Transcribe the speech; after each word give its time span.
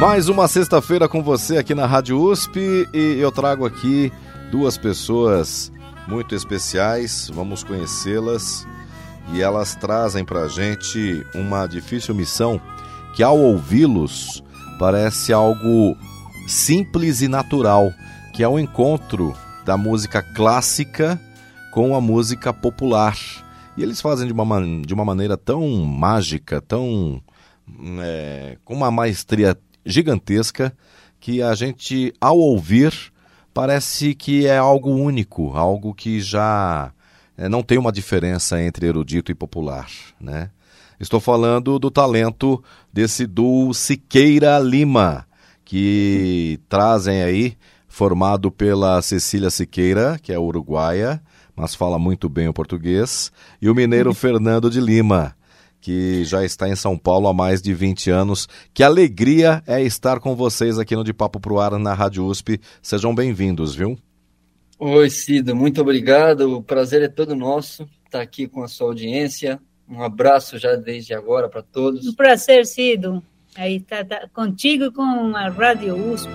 Mais 0.00 0.30
uma 0.30 0.48
sexta-feira 0.48 1.06
com 1.06 1.22
você 1.22 1.58
aqui 1.58 1.74
na 1.74 1.84
Rádio 1.84 2.18
USP 2.18 2.88
e 2.90 3.18
eu 3.20 3.30
trago 3.30 3.66
aqui 3.66 4.10
duas 4.50 4.78
pessoas 4.78 5.70
muito 6.08 6.34
especiais, 6.34 7.30
vamos 7.34 7.62
conhecê-las 7.62 8.66
e 9.34 9.42
elas 9.42 9.74
trazem 9.74 10.24
pra 10.24 10.48
gente 10.48 11.22
uma 11.34 11.66
difícil 11.66 12.14
missão 12.14 12.58
que 13.14 13.22
ao 13.22 13.38
ouvi-los 13.38 14.42
parece 14.78 15.34
algo 15.34 15.94
simples 16.48 17.20
e 17.20 17.28
natural, 17.28 17.92
que 18.32 18.42
é 18.42 18.48
o 18.48 18.58
encontro 18.58 19.34
da 19.66 19.76
música 19.76 20.22
clássica 20.22 21.20
com 21.74 21.94
a 21.94 22.00
música 22.00 22.54
popular. 22.54 23.18
E 23.76 23.82
eles 23.82 24.00
fazem 24.00 24.26
de 24.26 24.32
uma, 24.32 24.62
de 24.80 24.94
uma 24.94 25.04
maneira 25.04 25.36
tão 25.36 25.68
mágica, 25.84 26.58
tão. 26.58 27.22
É, 28.00 28.56
com 28.64 28.74
uma 28.74 28.90
maestria 28.90 29.56
gigantesca 29.84 30.72
que 31.18 31.42
a 31.42 31.54
gente, 31.54 32.12
ao 32.20 32.38
ouvir, 32.38 32.92
parece 33.52 34.14
que 34.14 34.46
é 34.46 34.56
algo 34.56 34.90
único, 34.90 35.56
algo 35.56 35.94
que 35.94 36.20
já 36.20 36.92
é, 37.36 37.48
não 37.48 37.62
tem 37.62 37.78
uma 37.78 37.90
diferença 37.90 38.60
entre 38.60 38.86
erudito 38.86 39.32
e 39.32 39.34
popular, 39.34 39.88
né? 40.20 40.50
Estou 41.00 41.18
falando 41.18 41.78
do 41.78 41.90
talento 41.90 42.62
desse 42.92 43.26
duo 43.26 43.72
Siqueira 43.72 44.58
Lima, 44.58 45.26
que 45.64 46.60
trazem 46.68 47.22
aí, 47.22 47.56
formado 47.88 48.50
pela 48.50 49.00
Cecília 49.00 49.48
Siqueira, 49.50 50.18
que 50.22 50.32
é 50.32 50.38
uruguaia, 50.38 51.22
mas 51.56 51.74
fala 51.74 51.98
muito 51.98 52.28
bem 52.28 52.48
o 52.48 52.52
português, 52.52 53.32
e 53.62 53.70
o 53.70 53.74
mineiro 53.74 54.12
Fernando 54.14 54.68
de 54.68 54.78
Lima, 54.78 55.34
que 55.80 56.24
já 56.24 56.44
está 56.44 56.68
em 56.68 56.76
São 56.76 56.96
Paulo 56.96 57.28
há 57.28 57.34
mais 57.34 57.62
de 57.62 57.72
20 57.72 58.10
anos. 58.10 58.48
Que 58.74 58.82
alegria 58.82 59.62
é 59.66 59.82
estar 59.82 60.20
com 60.20 60.36
vocês 60.36 60.78
aqui 60.78 60.94
no 60.94 61.04
De 61.04 61.12
Papo 61.12 61.40
Pro 61.40 61.58
Ar 61.58 61.78
na 61.78 61.94
Rádio 61.94 62.26
USP. 62.26 62.60
Sejam 62.82 63.14
bem-vindos, 63.14 63.74
viu? 63.74 63.98
Oi, 64.78 65.10
Cido, 65.10 65.54
muito 65.54 65.80
obrigado. 65.80 66.56
O 66.56 66.62
prazer 66.62 67.02
é 67.02 67.08
todo 67.08 67.34
nosso 67.34 67.88
estar 68.06 68.20
aqui 68.20 68.48
com 68.48 68.62
a 68.62 68.68
sua 68.68 68.88
audiência. 68.88 69.60
Um 69.88 70.02
abraço 70.02 70.58
já 70.58 70.74
desde 70.76 71.14
agora 71.14 71.48
para 71.48 71.62
todos. 71.62 72.06
Um 72.06 72.14
prazer, 72.14 72.66
Cido. 72.66 73.22
Aí 73.56 73.76
está 73.76 74.04
tá, 74.04 74.28
contigo 74.32 74.92
com 74.92 75.36
a 75.36 75.48
Rádio 75.48 75.96
USP. 76.12 76.30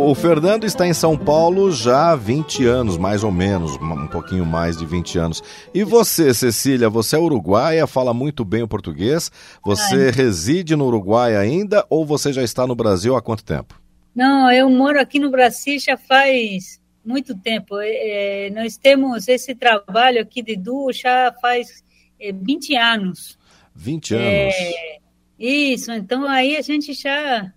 O, 0.00 0.14
Fernando 0.14 0.64
está 0.64 0.86
em 0.86 0.94
São 0.94 1.18
Paulo 1.18 1.72
já 1.72 2.12
há 2.12 2.16
20 2.16 2.64
anos, 2.64 2.96
mais 2.96 3.24
ou 3.24 3.32
menos, 3.32 3.72
um 3.72 4.06
pouquinho 4.06 4.46
mais 4.46 4.76
de 4.76 4.86
20 4.86 5.18
anos. 5.18 5.42
E 5.74 5.82
você, 5.82 6.32
Cecília, 6.32 6.88
você 6.88 7.16
é 7.16 7.18
uruguaia, 7.18 7.84
fala 7.84 8.14
muito 8.14 8.44
bem 8.44 8.62
o 8.62 8.68
português. 8.68 9.28
Você 9.64 9.96
Ai. 9.96 10.10
reside 10.12 10.76
no 10.76 10.86
Uruguai 10.86 11.36
ainda 11.36 11.84
ou 11.90 12.06
você 12.06 12.32
já 12.32 12.44
está 12.44 12.64
no 12.64 12.76
Brasil 12.76 13.16
há 13.16 13.20
quanto 13.20 13.42
tempo? 13.42 13.78
Não, 14.14 14.50
eu 14.52 14.70
moro 14.70 15.00
aqui 15.00 15.18
no 15.18 15.32
Brasil 15.32 15.80
já 15.80 15.96
faz 15.96 16.80
muito 17.04 17.36
tempo. 17.36 17.74
É, 17.80 18.50
nós 18.54 18.76
temos 18.76 19.26
esse 19.26 19.52
trabalho 19.52 20.22
aqui 20.22 20.42
de 20.42 20.54
duo 20.54 20.92
já 20.92 21.34
faz 21.42 21.82
é, 22.20 22.32
20 22.32 22.76
anos. 22.76 23.36
20 23.74 24.14
anos? 24.14 24.26
É, 24.28 24.98
isso, 25.36 25.90
então 25.90 26.24
aí 26.24 26.56
a 26.56 26.62
gente 26.62 26.92
já 26.92 27.52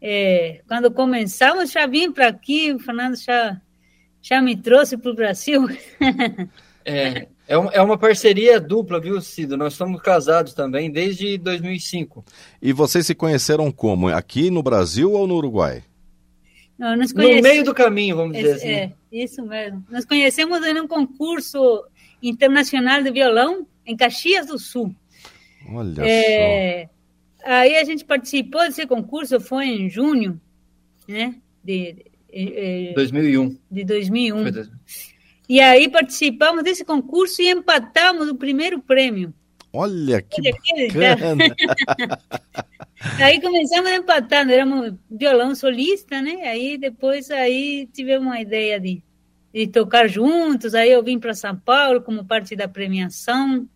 é, 0.00 0.60
quando 0.68 0.90
começamos, 0.90 1.70
já 1.70 1.86
vim 1.86 2.12
para 2.12 2.28
aqui, 2.28 2.72
o 2.72 2.78
Fernando 2.78 3.16
já, 3.16 3.60
já 4.22 4.40
me 4.40 4.56
trouxe 4.56 4.96
para 4.96 5.10
o 5.10 5.14
Brasil. 5.14 5.68
é, 6.84 7.26
é, 7.48 7.54
é 7.54 7.82
uma 7.82 7.98
parceria 7.98 8.60
dupla, 8.60 9.00
viu, 9.00 9.20
Cido? 9.20 9.56
Nós 9.56 9.74
somos 9.74 10.00
casados 10.00 10.54
também 10.54 10.90
desde 10.90 11.38
2005. 11.38 12.24
E 12.62 12.72
vocês 12.72 13.06
se 13.06 13.14
conheceram 13.14 13.72
como? 13.72 14.08
Aqui 14.08 14.50
no 14.50 14.62
Brasil 14.62 15.12
ou 15.12 15.26
no 15.26 15.36
Uruguai? 15.36 15.82
Não, 16.78 16.96
nos 16.96 17.12
conhece... 17.12 17.36
No 17.36 17.42
meio 17.42 17.64
do 17.64 17.74
caminho, 17.74 18.16
vamos 18.16 18.36
dizer 18.36 18.52
assim. 18.52 18.68
É, 18.68 18.92
isso 19.10 19.42
mesmo. 19.42 19.84
Nós 19.90 20.04
conhecemos 20.04 20.64
em 20.64 20.80
um 20.80 20.86
concurso 20.86 21.84
internacional 22.22 23.02
de 23.02 23.10
violão 23.10 23.66
em 23.84 23.96
Caxias 23.96 24.46
do 24.46 24.58
Sul. 24.58 24.94
Olha 25.72 26.02
é, 26.02 26.84
só. 26.84 26.97
Aí 27.44 27.76
a 27.76 27.84
gente 27.84 28.04
participou 28.04 28.60
desse 28.62 28.86
concurso, 28.86 29.40
foi 29.40 29.66
em 29.66 29.88
junho, 29.88 30.40
né? 31.06 31.36
De, 31.62 32.04
de, 32.32 32.88
de 32.88 32.94
2001. 32.94 33.58
De 33.70 33.84
2001. 33.84 34.44
E 35.48 35.60
aí 35.60 35.88
participamos 35.88 36.62
desse 36.62 36.84
concurso 36.84 37.40
e 37.40 37.48
empatamos 37.48 38.28
o 38.28 38.34
primeiro 38.34 38.80
prêmio. 38.80 39.32
Olha 39.72 40.20
que 40.20 40.42
bacana! 40.42 41.44
aí 43.22 43.40
começamos 43.40 43.90
a 43.90 43.96
empatar, 43.96 44.48
éramos 44.50 44.94
violão 45.10 45.54
solista, 45.54 46.20
né? 46.20 46.48
Aí 46.48 46.76
depois 46.76 47.30
aí 47.30 47.88
tivemos 47.92 48.26
uma 48.26 48.40
ideia 48.40 48.80
de, 48.80 49.02
de 49.54 49.66
tocar 49.66 50.08
juntos, 50.08 50.74
aí 50.74 50.90
eu 50.90 51.02
vim 51.02 51.18
para 51.18 51.34
São 51.34 51.56
Paulo 51.56 52.02
como 52.02 52.24
parte 52.24 52.56
da 52.56 52.68
premiação. 52.68 53.68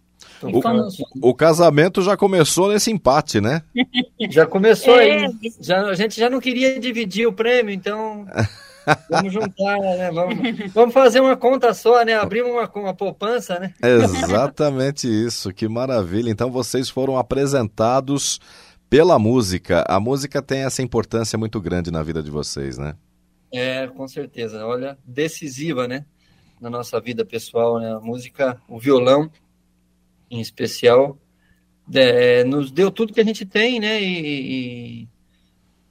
O, 0.43 1.29
o, 1.31 1.35
casamento 1.35 2.03
já 2.03 2.17
começou 2.17 2.69
nesse 2.69 2.91
empate, 2.91 3.41
né? 3.41 3.63
Já 4.31 4.47
começou 4.47 4.99
é. 5.01 5.25
aí. 5.25 5.31
Já, 5.61 5.83
a 5.87 5.95
gente 5.95 6.19
já 6.19 6.31
não 6.31 6.41
queria 6.41 6.79
dividir 6.79 7.27
o 7.27 7.33
prêmio, 7.33 7.73
então 7.75 8.27
vamos 9.11 9.33
juntar, 9.33 9.79
né? 9.79 10.11
Vamos, 10.11 10.73
vamos 10.73 10.95
fazer 10.95 11.21
uma 11.21 11.37
conta 11.37 11.75
só, 11.75 12.05
né? 12.05 12.15
Abrir 12.15 12.43
uma, 12.43 12.71
uma 12.75 12.95
poupança, 12.95 13.59
né? 13.59 13.75
Exatamente 13.83 15.07
isso, 15.09 15.53
que 15.53 15.69
maravilha. 15.69 16.31
Então 16.31 16.51
vocês 16.51 16.89
foram 16.89 17.17
apresentados 17.17 18.41
pela 18.89 19.19
música. 19.19 19.85
A 19.89 19.99
música 19.99 20.43
tem 20.43 20.65
essa 20.65 20.83
importância 20.83 21.39
muito 21.39 21.61
grande 21.61 21.91
na 21.91 22.03
vida 22.03 22.23
de 22.23 22.31
vocês, 22.31 22.79
né? 22.79 22.95
É, 23.53 23.87
com 23.87 24.07
certeza. 24.09 24.67
Olha, 24.67 24.99
decisiva, 25.05 25.87
né? 25.87 26.05
Na 26.61 26.71
nossa 26.71 27.01
vida 27.01 27.25
pessoal, 27.25 27.79
né? 27.79 27.93
A 27.95 28.01
música, 28.01 28.61
o 28.69 28.79
violão 28.79 29.31
em 30.33 30.41
especial, 30.41 31.19
é, 31.95 32.43
nos 32.43 32.73
deu 32.73 32.91
tudo 32.91 33.13
que 33.13 33.21
a 33.21 33.25
gente 33.25 33.45
tem, 33.45 33.79
né? 33.79 34.03
E, 34.03 35.07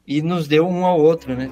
e, 0.08 0.18
e 0.18 0.22
nos 0.24 0.48
deu 0.48 0.68
um 0.68 0.84
ao 0.84 1.00
outro, 1.00 1.36
né? 1.36 1.50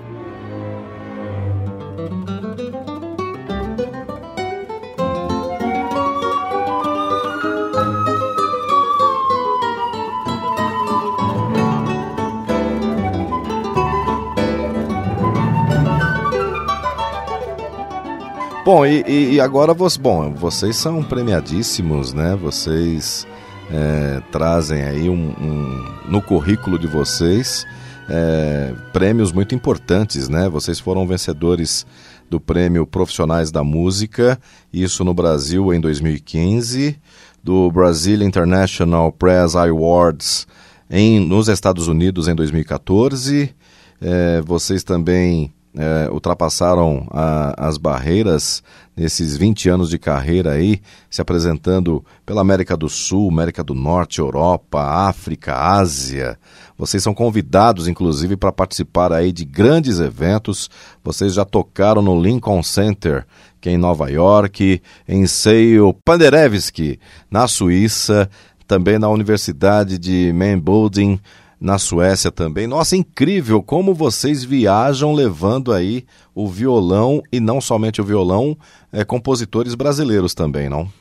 Bom, 18.65 18.85
e, 18.85 19.33
e 19.33 19.41
agora 19.41 19.73
você, 19.73 20.00
bom, 20.00 20.33
vocês 20.33 20.75
são 20.75 21.01
premiadíssimos, 21.01 22.13
né? 22.13 22.35
Vocês 22.35 23.25
é, 23.71 24.21
trazem 24.31 24.83
aí 24.83 25.09
um, 25.09 25.29
um, 25.29 25.85
no 26.07 26.21
currículo 26.21 26.77
de 26.77 26.85
vocês 26.85 27.65
é, 28.09 28.73
prêmios 28.91 29.31
muito 29.31 29.53
importantes, 29.53 30.27
né? 30.27 30.50
Vocês 30.50 30.79
foram 30.79 31.07
vencedores 31.07 31.85
do 32.29 32.39
prêmio 32.39 32.85
Profissionais 32.85 33.51
da 33.51 33.63
Música, 33.63 34.39
isso 34.73 35.03
no 35.03 35.13
Brasil 35.13 35.73
em 35.73 35.79
2015, 35.79 37.00
do 37.44 37.71
Brazil 37.71 38.21
International 38.23 39.12
Press 39.12 39.55
Awards 39.55 40.47
em, 40.89 41.19
nos 41.19 41.47
Estados 41.47 41.88
Unidos 41.88 42.27
em 42.27 42.35
2014. 42.35 43.55
É, 44.01 44.41
vocês 44.41 44.83
também 44.83 45.53
é, 45.79 46.09
ultrapassaram 46.11 47.07
a, 47.09 47.67
as 47.69 47.77
barreiras 47.77 48.61
nesses 48.97 49.37
20 49.37 49.69
anos 49.69 49.89
de 49.89 49.97
carreira 49.97 50.51
aí, 50.51 50.81
se 51.09 51.21
apresentando 51.21 52.03
pela 52.25 52.41
América 52.41 52.75
do 52.75 52.89
Sul, 52.89 53.29
América 53.29 53.63
do 53.63 53.73
Norte, 53.73 54.19
Europa, 54.19 54.81
África, 54.81 55.55
Ásia. 55.55 56.37
Vocês 56.77 57.01
são 57.01 57.13
convidados, 57.13 57.87
inclusive, 57.87 58.35
para 58.35 58.51
participar 58.51 59.13
aí 59.13 59.31
de 59.31 59.45
grandes 59.45 60.01
eventos. 60.01 60.69
Vocês 61.01 61.33
já 61.33 61.45
tocaram 61.45 62.01
no 62.01 62.21
Lincoln 62.21 62.61
Center, 62.61 63.25
que 63.61 63.69
é 63.69 63.71
em 63.71 63.77
Nova 63.77 64.11
York, 64.11 64.81
em 65.07 65.25
Seio 65.27 65.93
Panderewski, 66.03 66.99
na 67.31 67.47
Suíça, 67.47 68.29
também 68.67 68.99
na 68.99 69.07
Universidade 69.07 69.97
de 69.97 70.33
Mainbolding, 70.33 71.21
na 71.59 71.77
Suécia 71.77 72.31
também. 72.31 72.65
Nossa, 72.65 72.95
incrível 72.95 73.61
como 73.61 73.94
vocês 73.94 74.44
viajam 74.44 75.13
levando 75.13 75.73
aí 75.73 76.06
o 76.33 76.47
violão 76.47 77.21
e 77.31 77.39
não 77.39 77.59
somente 77.59 78.00
o 78.00 78.06
violão, 78.06 78.57
é, 78.94 79.03
compositores 79.03 79.75
brasileiros 79.75 80.33
também, 80.33 80.69
não? 80.69 80.91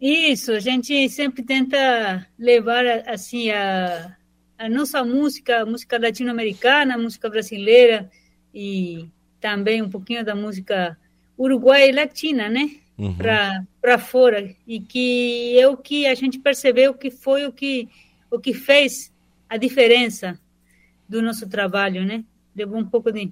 Isso, 0.00 0.52
a 0.52 0.60
gente 0.60 1.08
sempre 1.08 1.42
tenta 1.42 2.26
levar 2.38 2.84
assim 3.06 3.50
a, 3.50 4.16
a 4.58 4.68
nossa 4.68 5.04
música, 5.04 5.62
a 5.62 5.66
música 5.66 5.98
latino-americana, 5.98 6.94
a 6.94 6.98
música 6.98 7.30
brasileira 7.30 8.10
e 8.52 9.08
também 9.40 9.80
um 9.80 9.88
pouquinho 9.88 10.24
da 10.24 10.34
música 10.34 10.98
uruguaia 11.38 11.88
e 11.88 11.92
latina, 11.92 12.48
né? 12.48 12.70
Uhum. 12.98 13.16
Para 13.80 13.98
fora. 13.98 14.54
E 14.66 14.80
que 14.80 15.58
é 15.58 15.66
o 15.66 15.76
que 15.76 16.06
a 16.06 16.14
gente 16.14 16.38
percebeu 16.38 16.94
que 16.94 17.10
foi 17.10 17.46
o 17.46 17.52
que 17.52 17.88
o 18.32 18.40
que 18.40 18.54
fez 18.54 19.12
a 19.48 19.58
diferença 19.58 20.40
do 21.06 21.20
nosso 21.20 21.46
trabalho, 21.46 22.04
né? 22.04 22.24
Levou 22.56 22.78
um 22.78 22.86
pouco 22.86 23.12
de 23.12 23.30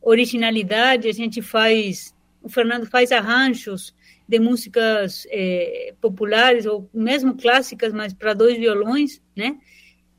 originalidade, 0.00 1.08
a 1.08 1.12
gente 1.12 1.40
faz, 1.40 2.14
o 2.42 2.48
Fernando 2.48 2.86
faz 2.86 3.10
arranjos 3.10 3.94
de 4.28 4.38
músicas 4.38 5.26
é, 5.30 5.94
populares 6.00 6.66
ou 6.66 6.88
mesmo 6.92 7.34
clássicas, 7.34 7.92
mas 7.92 8.12
para 8.12 8.34
dois 8.34 8.58
violões, 8.58 9.22
né? 9.34 9.58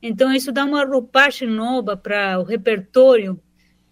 Então 0.02 0.32
isso 0.32 0.52
dá 0.52 0.64
uma 0.64 0.84
roupagem 0.84 1.48
nova 1.48 1.96
para 1.96 2.38
o 2.40 2.42
repertório 2.42 3.40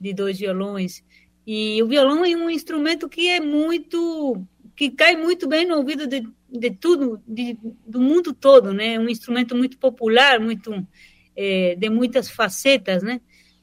de 0.00 0.12
dois 0.12 0.38
violões. 0.38 1.04
E 1.46 1.80
o 1.82 1.86
violão 1.86 2.24
é 2.24 2.36
um 2.36 2.50
instrumento 2.50 3.08
que 3.08 3.28
é 3.28 3.40
muito 3.40 4.44
que 4.74 4.90
cai 4.90 5.16
muito 5.16 5.46
bem 5.48 5.66
no 5.66 5.76
ouvido 5.76 6.06
de, 6.06 6.26
de 6.50 6.70
tudo, 6.70 7.22
de, 7.26 7.56
do 7.86 8.00
mundo 8.00 8.32
todo, 8.32 8.72
né? 8.72 8.98
Um 8.98 9.08
instrumento 9.08 9.56
muito 9.56 9.78
popular, 9.78 10.40
muito 10.40 10.86
é, 11.36 11.74
de 11.76 11.90
muitas 11.90 12.30
facetas, 12.30 13.02
né? 13.02 13.20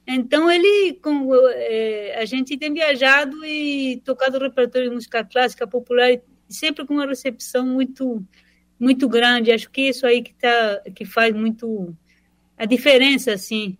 Então 0.07 0.49
ele, 0.49 0.93
com, 1.01 1.29
é, 1.53 2.17
a 2.19 2.25
gente 2.25 2.57
tem 2.57 2.73
viajado 2.73 3.45
e 3.45 4.01
tocado 4.03 4.39
repertório 4.39 4.89
de 4.89 4.95
música 4.95 5.23
clássica 5.23 5.67
popular, 5.67 6.19
sempre 6.47 6.85
com 6.85 6.95
uma 6.95 7.05
recepção 7.05 7.65
muito, 7.65 8.25
muito 8.79 9.07
grande. 9.07 9.51
Acho 9.51 9.69
que 9.69 9.89
isso 9.89 10.07
aí 10.07 10.23
que 10.23 10.33
tá, 10.33 10.81
que 10.95 11.05
faz 11.05 11.33
muito 11.35 11.95
a 12.57 12.65
diferença, 12.65 13.33
assim, 13.33 13.77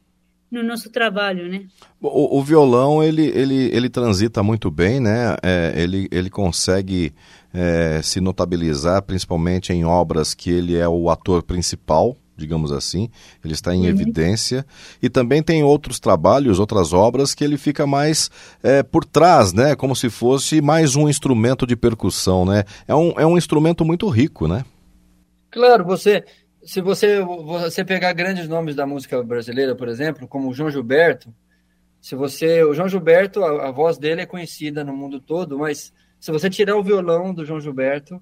no 0.52 0.64
nosso 0.64 0.90
trabalho, 0.90 1.48
né? 1.48 1.66
O, 2.02 2.40
o, 2.40 2.44
violão 2.44 3.04
ele, 3.04 3.28
ele, 3.28 3.70
ele 3.74 3.90
transita 3.90 4.42
muito 4.42 4.72
bem, 4.72 5.00
né? 5.00 5.36
É, 5.44 5.74
ele, 5.76 6.08
ele 6.12 6.30
consegue 6.30 7.14
é, 7.54 8.02
se 8.04 8.20
notabilizar 8.20 9.02
principalmente 9.04 9.72
em 9.72 9.86
obras 9.86 10.34
que 10.34 10.50
ele 10.50 10.76
é 10.76 10.88
o 10.88 11.10
ator 11.10 11.44
principal, 11.44 12.18
digamos 12.36 12.72
assim, 12.72 13.10
ele 13.44 13.54
está 13.54 13.76
em 13.76 13.82
uhum. 13.82 13.90
evidência. 13.90 14.66
E 15.02 15.10
também 15.10 15.44
tem 15.44 15.64
outros 15.64 16.00
trabalhos, 16.00 16.58
outras 16.58 16.94
obras 16.94 17.36
que 17.36 17.44
ele 17.44 17.58
fica 17.58 17.86
mais 17.86 18.32
é, 18.64 18.82
por 18.82 19.06
trás, 19.06 19.54
né? 19.54 19.76
Como 19.76 19.96
se 19.96 20.10
fosse 20.10 20.62
mais 20.62 20.96
um 20.96 21.08
instrumento 21.08 21.68
de 21.68 21.76
percussão, 21.76 22.46
né? 22.46 22.64
É 22.88 22.96
um, 22.96 23.12
é 23.18 23.26
um 23.26 23.38
instrumento 23.38 23.86
muito 23.86 24.08
rico, 24.08 24.48
né? 24.48 24.64
Claro, 25.52 25.84
você 25.84 26.24
se 26.64 26.82
você, 26.82 27.22
você 27.22 27.86
pegar 27.86 28.14
grandes 28.14 28.48
nomes 28.48 28.76
da 28.76 28.86
música 28.86 29.22
brasileira, 29.24 29.76
por 29.76 29.88
exemplo, 29.88 30.28
como 30.28 30.50
o 30.50 30.54
João 30.54 30.70
Gilberto, 30.70 31.34
se 32.02 32.16
você, 32.16 32.64
o 32.64 32.74
João 32.74 32.88
Gilberto, 32.88 33.44
a, 33.44 33.68
a, 33.68 33.72
voz 33.72 33.98
dele 33.98 34.22
é 34.22 34.26
conhecida 34.26 34.84
no 34.84 34.96
mundo 34.96 35.20
todo, 35.20 35.58
mas 35.58 35.94
se 36.20 36.32
você 36.32 36.50
tirar 36.50 36.76
o 36.76 36.84
violão 36.84 37.34
do 37.34 37.46
João 37.46 37.60
Gilberto, 37.60 38.22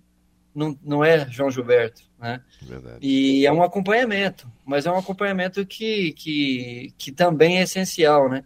não, 0.54 0.78
não 0.84 1.04
é 1.04 1.30
João 1.30 1.52
Gilberto, 1.52 2.02
né? 2.20 2.42
Verdade. 2.62 2.98
E 3.02 3.46
é 3.46 3.52
um 3.52 3.62
acompanhamento, 3.62 4.52
mas 4.66 4.88
é 4.88 4.92
um 4.92 4.98
acompanhamento 4.98 5.66
que, 5.66 6.14
que, 6.14 6.94
que 6.98 7.12
também 7.12 7.60
é 7.60 7.64
essencial, 7.64 8.28
né? 8.28 8.44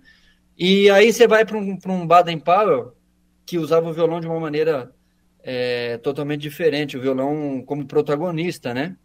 E 0.57 0.89
aí 0.89 1.11
você 1.11 1.27
vai 1.27 1.45
para 1.45 1.57
um, 1.57 1.77
um 1.87 2.05
Baden 2.05 2.39
Powell, 2.39 2.93
que 3.45 3.57
usava 3.57 3.89
o 3.89 3.93
violão 3.93 4.19
de 4.19 4.27
uma 4.27 4.39
maneira 4.39 4.93
é, 5.41 5.97
totalmente 5.97 6.41
diferente, 6.41 6.97
o 6.97 7.01
violão 7.01 7.63
como 7.65 7.85
protagonista, 7.85 8.73
né? 8.73 8.95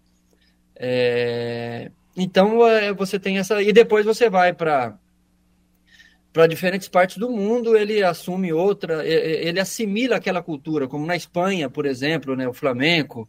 É, 0.78 1.90
então 2.16 2.66
é, 2.66 2.92
você 2.92 3.18
tem 3.18 3.38
essa. 3.38 3.62
E 3.62 3.72
depois 3.72 4.04
você 4.04 4.28
vai 4.28 4.52
para 4.52 4.98
para 6.32 6.46
diferentes 6.46 6.86
partes 6.86 7.16
do 7.16 7.30
mundo, 7.30 7.74
ele 7.74 8.02
assume 8.02 8.52
outra, 8.52 9.02
ele 9.06 9.58
assimila 9.58 10.16
aquela 10.16 10.42
cultura, 10.42 10.86
como 10.86 11.06
na 11.06 11.16
Espanha, 11.16 11.70
por 11.70 11.86
exemplo, 11.86 12.36
né, 12.36 12.46
o 12.46 12.52
flamenco, 12.52 13.26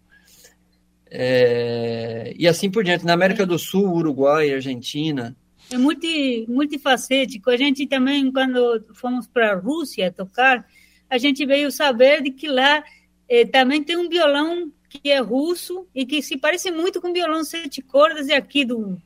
é, 1.09 2.33
e 2.37 2.45
assim 2.45 2.69
por 2.69 2.83
diante. 2.83 3.05
Na 3.05 3.13
América 3.13 3.45
do 3.45 3.57
Sul, 3.57 3.93
Uruguai, 3.93 4.53
Argentina. 4.53 5.33
É 5.71 5.77
multi, 5.77 6.45
multifacético. 6.49 7.49
A 7.49 7.55
gente 7.55 7.87
também, 7.87 8.29
quando 8.29 8.85
fomos 8.93 9.25
para 9.25 9.53
a 9.53 9.55
Rússia 9.55 10.11
tocar, 10.11 10.65
a 11.09 11.17
gente 11.17 11.45
veio 11.45 11.71
saber 11.71 12.21
de 12.21 12.31
que 12.31 12.49
lá 12.49 12.83
eh, 13.29 13.45
também 13.45 13.81
tem 13.81 13.95
um 13.95 14.09
violão 14.09 14.69
que 14.89 15.09
é 15.09 15.19
russo 15.19 15.87
e 15.93 16.05
que 16.05 16.21
se 16.21 16.37
parece 16.37 16.71
muito 16.71 17.01
com 17.01 17.13
violão 17.13 17.43
sete 17.43 17.81
cordas 17.81 18.27
e 18.27 18.33
aqui 18.33 18.63
do, 18.63 18.97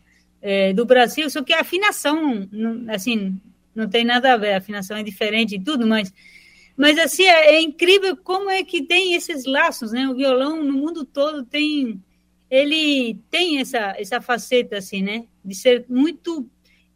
é, 0.42 0.74
do 0.74 0.86
Brasil, 0.86 1.30
só 1.30 1.42
que 1.42 1.54
a 1.54 1.62
afinação, 1.62 2.48
assim, 2.89 3.39
não 3.74 3.89
tem 3.89 4.04
nada 4.04 4.33
a 4.33 4.38
ver, 4.38 4.54
a 4.54 4.57
afinação 4.57 4.98
é 4.98 5.04
diferente 5.04 5.56
e 5.56 5.63
tudo, 5.63 5.88
mas, 5.88 6.13
mas 6.75 6.98
assim, 6.98 7.24
é, 7.24 7.56
é, 7.56 7.62
incrível 7.62 8.16
como 8.18 8.50
é 8.50 8.63
que 8.63 8.83
tem 8.83 9.13
esses 9.13 9.45
laços, 9.45 9.92
né? 9.92 10.07
O 10.07 10.16
violão 10.16 10.63
no 10.63 10.74
mundo 10.74 11.06
todo 11.06 11.44
tem, 11.44 12.01
ele 12.50 13.18
tem 13.30 13.60
essa, 13.60 13.95
essa 13.98 14.22
faceta, 14.22 14.78
assim, 14.78 15.01
né? 15.01 15.25
De 15.44 15.56
ser 15.56 15.86
muito 15.88 16.48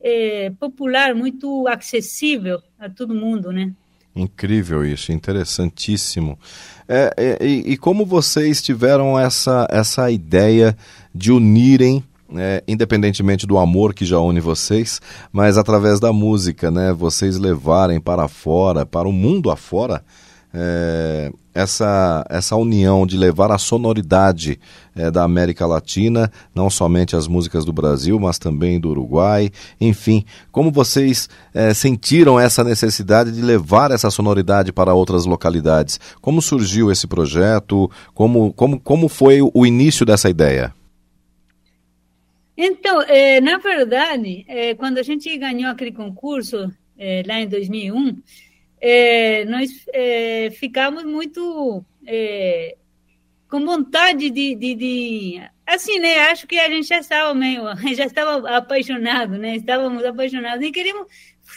é, 0.02 0.52
popular, 0.60 1.16
muito 1.16 1.68
acessível 1.68 2.62
a 2.78 2.90
todo 2.90 3.16
mundo, 3.16 3.52
né? 3.52 3.74
Incrível 4.16 4.86
isso, 4.86 5.12
interessantíssimo. 5.12 6.40
É, 6.88 7.14
é, 7.18 7.46
e, 7.46 7.74
e, 7.74 7.78
como 7.78 8.06
vocês 8.06 8.62
tiveram 8.62 9.20
essa, 9.20 9.68
essa 9.70 10.10
ideia 10.10 10.78
de 11.14 11.32
unirem, 11.32 12.02
é, 12.34 12.64
independentemente 12.66 13.46
do 13.46 13.58
amor 13.58 13.94
que 13.94 14.06
já 14.06 14.20
une 14.20 14.40
vocês, 14.40 15.02
mas 15.34 15.58
através 15.58 16.00
da 16.00 16.14
música, 16.14 16.72
né? 16.72 16.94
Vocês 16.94 17.38
levarem 17.38 18.00
para 18.00 18.28
fora, 18.28 18.86
para 18.86 19.08
o 19.08 19.12
mundo 19.12 19.52
afora, 19.52 20.02
é, 20.58 21.32
essa, 21.54 22.26
essa 22.30 22.56
união 22.56 23.06
de 23.06 23.18
levar 23.18 23.52
a 23.52 23.58
sonoridade 23.58 24.58
é, 24.96 25.12
da 25.12 25.24
América 25.24 25.66
Latina, 25.66 26.32
não 26.54 26.70
somente 26.70 27.14
as 27.14 27.28
músicas 27.28 27.66
do 27.66 27.74
Brasil, 27.74 28.18
mas 28.18 28.40
também 28.40 28.80
do 28.80 28.90
Uruguai, 28.90 29.52
enfim, 29.80 30.24
como 30.54 30.72
vocês 30.72 31.28
é, 31.54 31.74
sentiram 31.74 32.40
essa 32.40 32.64
necessidade 32.64 33.34
de 33.34 33.42
levar 33.42 33.92
essa 33.92 34.10
sonoridade 34.10 34.72
para 34.72 34.94
outras 34.94 35.26
localidades? 35.26 36.00
Como 36.22 36.42
surgiu 36.42 36.90
esse 36.90 37.06
projeto? 37.06 37.92
Como, 38.14 38.54
como, 38.54 38.80
como 38.80 39.10
foi 39.10 39.40
o 39.42 39.66
início 39.66 40.06
dessa 40.06 40.30
ideia? 40.30 40.74
Então, 42.58 43.02
é, 43.02 43.42
na 43.42 43.58
verdade, 43.58 44.46
é, 44.48 44.74
quando 44.76 44.98
a 45.00 45.04
gente 45.04 45.38
ganhou 45.38 45.70
aquele 45.70 45.92
concurso 45.92 46.72
é, 46.98 47.22
lá 47.28 47.42
em 47.42 47.48
2001, 47.50 48.16
é, 48.88 49.46
nós 49.46 49.72
é, 49.92 50.52
ficamos 50.52 51.04
muito 51.04 51.84
é, 52.06 52.78
com 53.50 53.66
vontade 53.66 54.30
de, 54.30 54.54
de, 54.54 54.76
de, 54.76 55.42
assim, 55.66 55.98
né? 55.98 56.20
Acho 56.30 56.46
que 56.46 56.60
a 56.60 56.70
gente 56.70 56.88
já 56.88 57.00
estava 57.00 57.34
meio, 57.34 57.64
já 57.98 58.06
estava 58.06 58.48
apaixonado, 58.56 59.40
né? 59.40 59.56
Estávamos 59.56 60.06
apaixonados 60.06 60.64
e 60.64 60.72
queríamos 60.72 61.08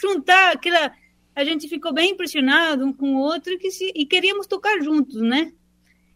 juntar 0.01 0.53
aquela. 0.53 0.91
A 1.35 1.43
gente 1.43 1.69
ficou 1.69 1.93
bem 1.93 2.13
impressionado 2.13 2.83
um 2.83 2.91
com 2.91 3.13
o 3.13 3.19
outro 3.19 3.59
que 3.59 3.69
se, 3.69 3.91
e 3.95 4.07
queríamos 4.07 4.47
tocar 4.47 4.81
juntos, 4.81 5.21
né? 5.21 5.53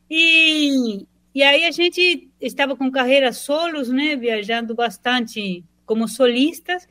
E, 0.09 1.05
e 1.35 1.43
aí 1.43 1.63
a 1.63 1.71
gente 1.71 2.27
estava 2.41 2.75
com 2.75 2.89
carreira 2.89 3.31
solos, 3.31 3.87
né? 3.87 4.15
Viajando 4.15 4.73
bastante 4.73 5.63
como 5.85 6.07
solistas 6.07 6.87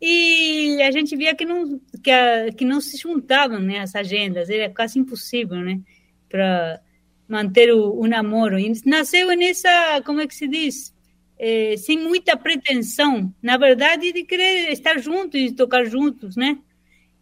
e 0.00 0.80
a 0.82 0.90
gente 0.92 1.16
via 1.16 1.34
que 1.34 1.44
não, 1.44 1.80
que, 2.02 2.52
que 2.56 2.64
não 2.64 2.80
se 2.80 2.96
juntavam 2.96 3.60
né, 3.60 3.80
as 3.80 3.94
agendas, 3.94 4.50
era 4.50 4.72
quase 4.72 4.98
impossível 4.98 5.58
né, 5.58 5.80
para 6.28 6.80
manter 7.28 7.72
o, 7.72 7.98
o, 7.98 8.06
namoro. 8.06 8.58
E 8.58 8.72
nasceu 8.84 9.28
nessa, 9.36 10.02
como 10.04 10.20
é 10.20 10.26
que 10.26 10.34
se 10.34 10.48
diz? 10.48 10.94
É, 11.38 11.76
sem 11.76 11.98
muita 11.98 12.36
pretensão, 12.36 13.32
na 13.42 13.56
verdade, 13.56 14.12
de 14.12 14.24
querer 14.24 14.72
estar 14.72 14.98
juntos 14.98 15.40
e 15.40 15.52
tocar 15.52 15.84
juntos, 15.84 16.36
né? 16.36 16.58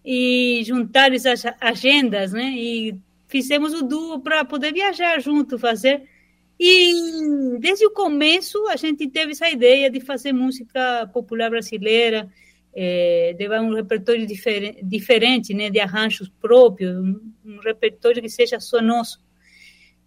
e 0.06 0.62
juntar 0.64 1.12
essas 1.12 1.42
agendas, 1.60 2.32
né? 2.32 2.52
E 2.56 2.96
fizemos 3.26 3.74
o 3.74 3.82
duo 3.82 4.20
para 4.20 4.44
poder 4.44 4.72
viajar 4.72 5.20
junto, 5.20 5.58
fazer. 5.58 6.04
E 6.58 7.58
desde 7.58 7.84
o 7.84 7.90
começo 7.90 8.64
a 8.68 8.76
gente 8.76 9.08
teve 9.08 9.32
essa 9.32 9.50
ideia 9.50 9.90
de 9.90 10.00
fazer 10.00 10.32
música 10.32 11.10
popular 11.12 11.50
brasileira, 11.50 12.32
é, 12.78 13.34
levar 13.40 13.62
um 13.62 13.74
repertório 13.74 14.26
diferente, 14.26 14.84
diferente, 14.84 15.54
né, 15.54 15.70
de 15.70 15.80
arranjos 15.80 16.28
próprios, 16.28 16.94
um, 16.94 17.32
um 17.42 17.58
repertório 17.60 18.20
que 18.20 18.28
seja 18.28 18.60
só 18.60 18.82
nosso. 18.82 19.18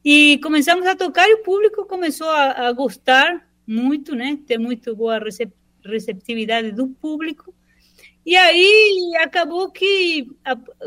E 0.05 0.37
começamos 0.43 0.85
a 0.85 0.95
tocar 0.95 1.27
e 1.27 1.33
o 1.33 1.43
público 1.43 1.87
começou 1.87 2.29
a, 2.29 2.67
a 2.67 2.71
gostar 2.71 3.49
muito, 3.65 4.13
né, 4.13 4.37
ter 4.45 4.59
muito 4.59 4.95
boa 4.95 5.19
receptividade 5.83 6.71
do 6.71 6.87
público. 6.87 7.55
E 8.23 8.35
aí 8.35 9.13
acabou 9.19 9.71
que 9.71 10.27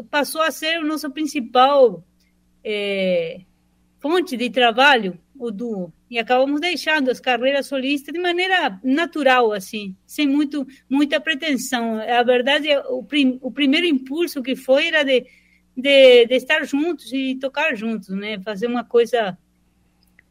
passou 0.08 0.40
a 0.40 0.52
ser 0.52 0.78
o 0.78 0.86
nosso 0.86 1.10
principal 1.10 2.04
é, 2.62 3.40
fonte 3.98 4.36
de 4.36 4.50
trabalho, 4.50 5.18
o 5.46 5.50
duo. 5.50 5.92
E 6.10 6.18
acabamos 6.18 6.60
deixando 6.60 7.10
as 7.10 7.20
carreiras 7.20 7.66
solistas 7.66 8.12
de 8.12 8.20
maneira 8.20 8.78
natural, 8.82 9.52
assim, 9.52 9.96
sem 10.06 10.26
muito, 10.26 10.66
muita 10.88 11.20
pretensão. 11.20 11.98
A 11.98 12.22
verdade, 12.22 12.68
é, 12.68 12.80
o, 12.80 13.02
prim, 13.02 13.38
o 13.42 13.50
primeiro 13.50 13.86
impulso 13.86 14.42
que 14.42 14.54
foi 14.54 14.88
era 14.88 15.02
de, 15.02 15.26
de, 15.76 16.26
de, 16.26 16.34
estar 16.34 16.64
juntos 16.64 17.12
e 17.12 17.36
tocar 17.36 17.74
juntos, 17.74 18.08
né? 18.10 18.38
Fazer 18.40 18.66
uma 18.66 18.84
coisa 18.84 19.36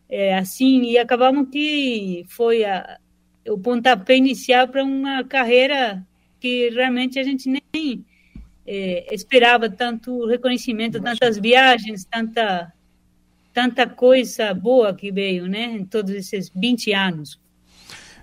é, 0.10 0.38
assim. 0.38 0.84
E 0.84 0.98
acabamos 0.98 1.50
que 1.50 2.25
foi 2.30 2.63
a, 2.63 3.00
o 3.48 3.58
pontapé 3.58 4.18
inicial 4.18 4.68
para 4.68 4.84
uma 4.84 5.24
carreira 5.24 6.06
que 6.39 6.70
realmente 6.70 7.20
a 7.20 7.24
gente 7.24 7.50
nem 7.50 8.06
é, 8.65 9.13
esperava 9.13 9.70
tanto 9.70 10.25
reconhecimento, 10.25 11.01
tantas 11.01 11.38
viagens, 11.38 12.06
tanta 12.06 12.74
tanta 13.53 13.88
coisa 13.88 14.53
boa 14.53 14.93
que 14.93 15.12
veio, 15.12 15.48
né, 15.48 15.77
em 15.77 15.86
todos 15.86 16.12
esses 16.12 16.51
20 16.53 16.93
anos. 16.93 17.39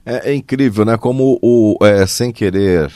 É, 0.05 0.31
é 0.31 0.35
incrível, 0.35 0.85
né, 0.85 0.97
como 0.97 1.39
o 1.43 1.77
é, 1.83 2.07
sem 2.07 2.33
querer 2.33 2.91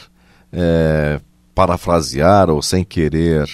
é, 0.52 1.20
parafrasear 1.54 2.50
ou 2.50 2.62
sem 2.62 2.84
querer 2.84 3.48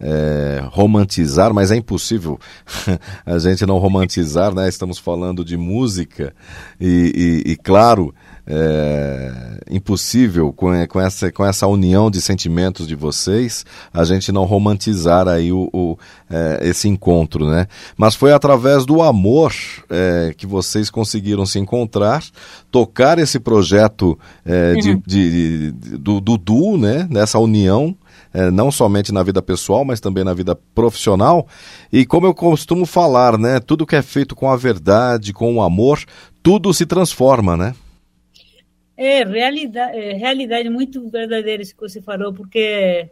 é, 0.00 0.60
romantizar, 0.66 1.52
mas 1.52 1.70
é 1.70 1.76
impossível 1.76 2.38
a 3.26 3.38
gente 3.38 3.66
não 3.66 3.78
romantizar, 3.78 4.54
né? 4.54 4.68
Estamos 4.68 4.98
falando 4.98 5.44
de 5.44 5.56
música 5.56 6.34
e, 6.80 7.42
e, 7.46 7.52
e 7.52 7.56
claro, 7.56 8.14
é, 8.50 9.58
impossível 9.70 10.52
com, 10.54 10.70
com, 10.86 10.98
essa, 10.98 11.30
com 11.30 11.44
essa 11.44 11.66
união 11.66 12.10
de 12.10 12.20
sentimentos 12.22 12.88
de 12.88 12.94
vocês 12.94 13.66
a 13.92 14.04
gente 14.04 14.32
não 14.32 14.44
romantizar 14.44 15.28
aí 15.28 15.52
o, 15.52 15.68
o 15.70 15.98
é, 16.30 16.60
esse 16.62 16.88
encontro, 16.88 17.46
né? 17.46 17.66
Mas 17.96 18.14
foi 18.14 18.32
através 18.32 18.86
do 18.86 19.02
amor 19.02 19.52
é, 19.90 20.34
que 20.34 20.46
vocês 20.46 20.88
conseguiram 20.88 21.44
se 21.44 21.58
encontrar, 21.58 22.24
tocar 22.70 23.18
esse 23.18 23.38
projeto 23.38 24.18
é, 24.46 24.74
de, 24.76 24.90
uhum. 24.92 25.02
de, 25.06 25.72
de, 25.72 25.98
do 25.98 26.18
Dudu, 26.20 26.78
né? 26.78 27.06
Nessa 27.10 27.38
união. 27.38 27.94
É, 28.32 28.50
não 28.50 28.70
somente 28.70 29.10
na 29.10 29.22
vida 29.22 29.40
pessoal, 29.40 29.86
mas 29.86 30.00
também 30.00 30.22
na 30.22 30.34
vida 30.34 30.54
profissional. 30.74 31.46
E 31.90 32.04
como 32.04 32.26
eu 32.26 32.34
costumo 32.34 32.84
falar, 32.84 33.38
né, 33.38 33.58
tudo 33.58 33.86
que 33.86 33.96
é 33.96 34.02
feito 34.02 34.36
com 34.36 34.50
a 34.50 34.56
verdade, 34.56 35.32
com 35.32 35.54
o 35.54 35.62
amor, 35.62 35.98
tudo 36.42 36.74
se 36.74 36.84
transforma, 36.84 37.56
né? 37.56 37.74
É 39.00 39.22
realidade, 39.22 39.96
é 39.96 40.12
realidade 40.14 40.68
muito 40.68 41.08
verdadeira 41.08 41.62
isso 41.62 41.72
que 41.72 41.80
você 41.80 42.02
falou, 42.02 42.34
porque 42.34 43.08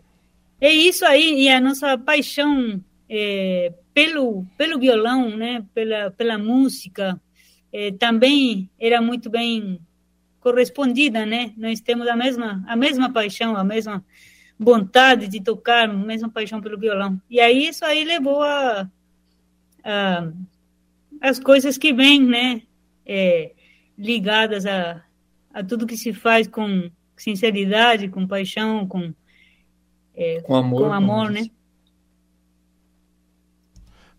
é 0.61 0.73
isso 0.73 1.07
aí, 1.07 1.43
e 1.43 1.49
a 1.49 1.61
nossa 1.61 1.97
paixão 1.97 2.83
é, 3.09 3.73
pelo, 3.95 4.45
pelo 4.59 4.81
violão, 4.81 5.31
né, 5.37 5.65
pela, 5.73 6.11
pela 6.11 6.37
música, 6.37 7.21
é, 7.73 7.93
também 7.93 8.69
era 8.81 9.01
muito 9.01 9.31
bem 9.31 9.79
correspondida, 10.41 11.25
né? 11.25 11.53
Nós 11.57 11.81
temos 11.81 12.09
a 12.09 12.17
mesma, 12.17 12.65
a 12.67 12.75
mesma 12.75 13.13
paixão, 13.13 13.57
a 13.57 13.63
mesma 13.63 14.05
vontade 14.59 15.29
de 15.29 15.41
tocar, 15.41 15.89
a 15.89 15.93
mesma 15.93 16.29
paixão 16.29 16.61
pelo 16.61 16.79
violão. 16.79 17.21
E 17.31 17.39
aí 17.39 17.69
isso 17.69 17.85
aí 17.85 18.03
levou 18.03 18.43
a, 18.43 18.91
a 19.85 20.33
as 21.21 21.39
coisas 21.39 21.79
que 21.79 21.93
vêm, 21.93 22.23
né, 22.23 22.63
é, 23.07 23.53
ligadas 23.97 24.67
a 24.67 25.06
a 25.57 25.65
tudo 25.65 25.87
que 25.87 25.97
se 25.97 26.13
faz 26.13 26.47
com 26.47 26.91
sinceridade, 27.17 28.11
com 28.11 28.27
paixão, 28.27 28.87
com, 28.87 29.15
é, 30.15 30.43
com 30.43 30.55
amor, 30.55 30.83
com 30.83 30.93
amor 30.93 31.31
né? 31.31 31.49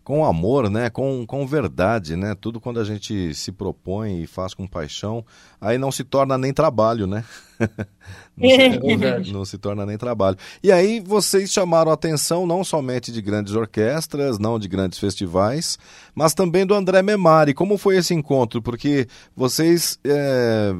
Com 0.02 0.24
amor, 0.24 0.68
né? 0.68 0.90
Com, 0.90 1.24
com 1.24 1.46
verdade, 1.46 2.16
né? 2.16 2.34
Tudo 2.34 2.58
quando 2.58 2.80
a 2.80 2.84
gente 2.84 3.32
se 3.34 3.52
propõe 3.52 4.22
e 4.22 4.26
faz 4.26 4.52
com 4.52 4.66
paixão, 4.66 5.24
aí 5.60 5.78
não 5.78 5.92
se 5.92 6.02
torna 6.02 6.36
nem 6.36 6.52
trabalho, 6.52 7.06
né? 7.06 7.22
não, 8.36 8.48
se, 8.48 8.96
não, 8.96 9.32
não, 9.32 9.44
se 9.44 9.58
torna 9.58 9.86
nem 9.86 9.98
trabalho. 9.98 10.36
E 10.60 10.72
aí 10.72 10.98
vocês 10.98 11.52
chamaram 11.52 11.90
a 11.92 11.94
atenção 11.94 12.46
não 12.46 12.64
somente 12.64 13.12
de 13.12 13.22
grandes 13.22 13.54
orquestras, 13.54 14.40
não 14.40 14.58
de 14.58 14.66
grandes 14.66 14.98
festivais, 14.98 15.78
mas 16.14 16.34
também 16.34 16.66
do 16.66 16.74
André 16.74 17.00
Memari. 17.00 17.54
Como 17.54 17.78
foi 17.78 17.96
esse 17.96 18.12
encontro? 18.12 18.60
Porque 18.60 19.06
vocês 19.36 20.00
é, 20.04 20.72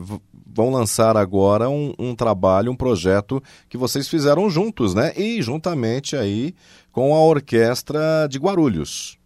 vão 0.59 0.71
lançar 0.71 1.17
agora 1.17 1.71
um, 1.71 1.95
um, 1.97 2.17
trabalho, 2.17 2.73
um 2.73 2.77
projeto 2.77 3.41
que 3.69 3.79
vocês 3.79 4.09
fizeram 4.09 4.51
juntos, 4.51 4.93
né? 4.93 5.13
E 5.17 5.41
juntamente 5.41 6.17
aí 6.17 6.53
com 6.91 7.15
a 7.15 7.21
Orquestra 7.21 8.27
de 8.29 8.41
Guarulhos. 8.41 9.17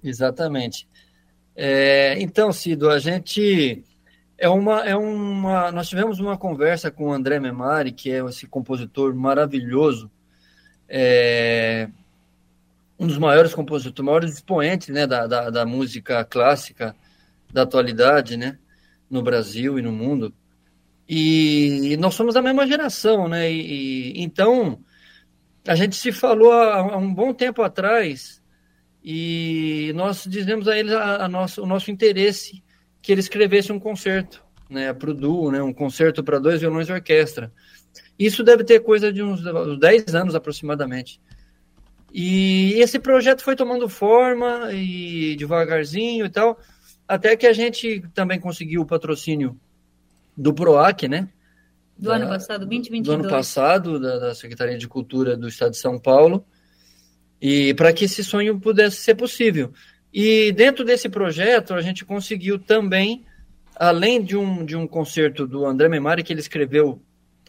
Exatamente. 0.00 0.86
É, 1.56 2.14
então, 2.20 2.52
Cido, 2.52 2.88
a 2.88 3.00
gente 3.00 3.82
é 4.38 4.48
uma, 4.48 4.86
é 4.86 4.94
uma. 4.94 5.72
Nós 5.72 5.88
tivemos 5.88 6.20
uma 6.20 6.38
conversa 6.38 6.88
com 6.88 7.08
o 7.08 7.12
André 7.12 7.40
Memari, 7.40 7.90
que 7.90 8.08
é 8.12 8.24
esse 8.24 8.46
compositor 8.46 9.12
maravilhoso, 9.12 10.08
é, 10.88 11.88
um 12.96 13.08
dos 13.08 13.18
maiores 13.18 13.52
compositores, 13.52 14.06
maiores 14.06 14.34
expoentes 14.34 14.86
né, 14.90 15.04
da, 15.04 15.26
da, 15.26 15.50
da 15.50 15.66
música 15.66 16.24
clássica 16.24 16.94
da 17.52 17.62
atualidade, 17.62 18.36
né, 18.36 18.56
no 19.10 19.20
Brasil 19.20 19.80
e 19.80 19.82
no 19.82 19.90
mundo. 19.90 20.32
E 21.12 21.96
nós 21.98 22.14
somos 22.14 22.34
da 22.34 22.40
mesma 22.40 22.64
geração, 22.68 23.26
né? 23.26 23.50
E, 23.50 24.12
e 24.12 24.22
então 24.22 24.78
a 25.66 25.74
gente 25.74 25.96
se 25.96 26.12
falou 26.12 26.52
há, 26.52 26.76
há, 26.76 26.96
um 26.96 27.12
bom 27.12 27.34
tempo 27.34 27.62
atrás 27.62 28.40
e 29.02 29.90
nós 29.96 30.24
dizemos 30.24 30.68
a 30.68 30.78
eles 30.78 30.92
a, 30.92 31.24
a 31.24 31.28
nosso, 31.28 31.64
o 31.64 31.66
nosso 31.66 31.90
interesse 31.90 32.62
que 33.02 33.10
ele 33.10 33.20
escrevesse 33.20 33.72
um 33.72 33.80
concerto, 33.80 34.44
né, 34.70 34.92
para 34.92 35.10
o 35.10 35.14
duo, 35.14 35.50
né, 35.50 35.60
um 35.60 35.72
concerto 35.72 36.22
para 36.22 36.38
dois 36.38 36.60
violões 36.60 36.88
e 36.88 36.92
orquestra. 36.92 37.52
Isso 38.16 38.44
deve 38.44 38.62
ter 38.62 38.78
coisa 38.78 39.12
de 39.12 39.20
uns 39.20 39.42
10 39.80 40.14
anos 40.14 40.36
aproximadamente. 40.36 41.20
E 42.12 42.74
esse 42.74 43.00
projeto 43.00 43.42
foi 43.42 43.56
tomando 43.56 43.88
forma 43.88 44.72
e 44.72 45.34
devagarzinho 45.34 46.26
e 46.26 46.30
tal, 46.30 46.56
até 47.08 47.36
que 47.36 47.48
a 47.48 47.52
gente 47.52 48.00
também 48.14 48.38
conseguiu 48.38 48.82
o 48.82 48.86
patrocínio 48.86 49.58
do 50.36 50.52
PROAC, 50.52 51.08
né? 51.08 51.28
Do 51.98 52.08
da, 52.08 52.16
ano 52.16 52.28
passado, 52.28 52.66
2022. 52.66 53.04
Do 53.04 53.12
ano 53.12 53.30
passado, 53.30 54.00
da, 54.00 54.18
da, 54.18 54.34
Secretaria 54.34 54.78
de 54.78 54.88
Cultura 54.88 55.36
do 55.36 55.48
Estado 55.48 55.72
de 55.72 55.76
São 55.76 55.98
Paulo, 55.98 56.44
e 57.40 57.74
para 57.74 57.92
que 57.92 58.06
esse 58.06 58.24
sonho 58.24 58.58
pudesse 58.58 58.96
ser 58.96 59.14
possível. 59.14 59.72
E 60.12 60.50
dentro 60.52 60.84
desse 60.84 61.08
projeto, 61.08 61.74
a 61.74 61.80
gente 61.80 62.04
conseguiu 62.04 62.58
também, 62.58 63.24
além 63.76 64.22
de 64.22 64.36
um, 64.36 64.64
de 64.64 64.76
um 64.76 64.86
concerto 64.86 65.46
do 65.46 65.66
André 65.66 65.88
Memari, 65.88 66.22
que 66.22 66.32
ele 66.32 66.40
escreveu 66.40 67.00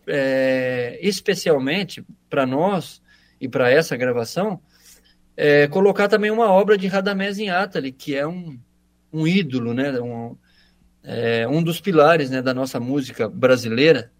é, 0.05 1.00
especialmente 1.01 2.03
para 2.29 2.45
nós 2.45 3.01
e 3.39 3.47
para 3.47 3.71
essa 3.71 3.95
gravação, 3.95 4.59
é, 5.35 5.67
colocar 5.67 6.07
também 6.07 6.29
uma 6.29 6.51
obra 6.51 6.77
de 6.77 6.88
Radamés 6.88 7.39
Atali, 7.39 7.91
que 7.91 8.15
é 8.15 8.27
um, 8.27 8.59
um 9.11 9.25
ídolo, 9.25 9.73
né? 9.73 10.00
Um, 10.00 10.35
é, 11.03 11.48
um 11.48 11.63
dos 11.63 11.81
pilares 11.81 12.29
né, 12.29 12.41
da 12.41 12.53
nossa 12.53 12.79
música 12.79 13.27
brasileira, 13.27 14.12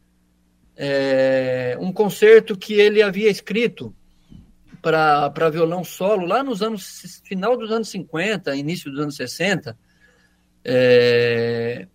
é, 0.76 1.78
um 1.80 1.92
concerto 1.92 2.58
que 2.58 2.74
ele 2.74 3.02
havia 3.02 3.30
escrito 3.30 3.94
para 4.82 5.50
violão 5.52 5.84
solo 5.84 6.26
lá 6.26 6.44
nos 6.44 6.64
anos 6.64 7.22
final 7.24 7.56
dos 7.56 7.72
anos 7.72 7.90
50, 7.90 8.56
início 8.56 8.90
dos 8.90 9.00
anos 9.00 9.16
60, 9.16 9.78
é, 10.66 11.88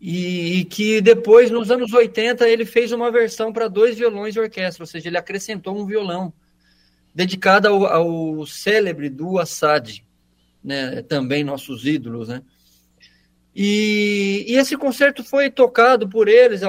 e, 0.00 0.58
e, 0.58 0.64
que 0.64 1.00
depois, 1.00 1.50
nos 1.50 1.70
anos 1.70 1.92
80, 1.92 2.48
ele 2.48 2.64
fez 2.64 2.92
uma 2.92 3.10
versão 3.10 3.52
para 3.52 3.68
dois 3.68 3.96
violões 3.96 4.36
e 4.36 4.40
orquestra, 4.40 4.82
ou 4.82 4.86
seja, 4.86 5.08
ele 5.08 5.16
acrescentou 5.16 5.76
um 5.76 5.86
violão 5.86 6.32
dedicado 7.14 7.68
ao, 7.68 7.86
ao 7.86 8.46
célebre 8.46 9.08
do 9.08 9.38
Assad, 9.38 10.04
né, 10.62 11.00
também 11.02 11.42
nossos 11.42 11.86
ídolos, 11.86 12.28
né? 12.28 12.42
E, 13.58 14.44
e, 14.46 14.56
esse 14.56 14.76
concerto 14.76 15.24
foi 15.24 15.48
tocado 15.48 16.06
por 16.06 16.28
eles 16.28 16.60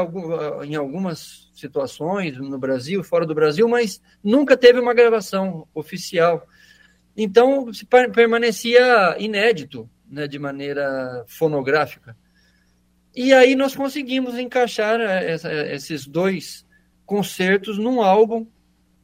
em 0.63 0.75
algumas 0.75 1.49
situações 1.53 2.37
no 2.37 2.57
Brasil, 2.57 3.03
fora 3.03 3.25
do 3.25 3.35
Brasil, 3.35 3.67
mas 3.67 4.01
nunca 4.23 4.55
teve 4.55 4.79
uma 4.79 4.93
gravação 4.93 5.67
oficial. 5.75 6.47
Então, 7.17 7.69
permanecia 8.13 9.17
inédito, 9.19 9.89
né, 10.09 10.29
de 10.29 10.39
maneira 10.39 11.25
fonográfica. 11.27 12.15
E 13.13 13.33
aí 13.33 13.53
nós 13.53 13.75
conseguimos 13.75 14.37
encaixar 14.37 15.01
eh, 15.01 15.31
essa, 15.33 15.51
esses 15.73 16.07
dois 16.07 16.65
concertos 17.05 17.77
num 17.77 18.01
álbum, 18.01 18.47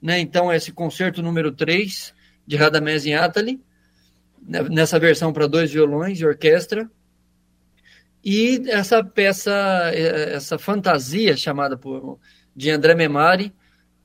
né? 0.01 0.19
Então, 0.19 0.53
esse 0.53 0.71
concerto 0.71 1.21
número 1.21 1.51
3 1.51 2.13
de 2.47 2.55
Radamés 2.55 3.05
Atali, 3.07 3.61
né, 4.41 4.61
nessa 4.69 4.97
versão 4.97 5.33
para 5.33 5.47
dois 5.47 5.69
violões 5.69 6.21
e 6.21 6.25
orquestra, 6.25 6.89
e 8.23 8.63
essa 8.69 9.03
peça, 9.03 9.51
eh, 9.93 10.35
essa 10.35 10.57
fantasia 10.57 11.35
chamada 11.35 11.77
por, 11.77 12.19
de 12.55 12.69
André 12.69 12.95
Memari, 12.95 13.53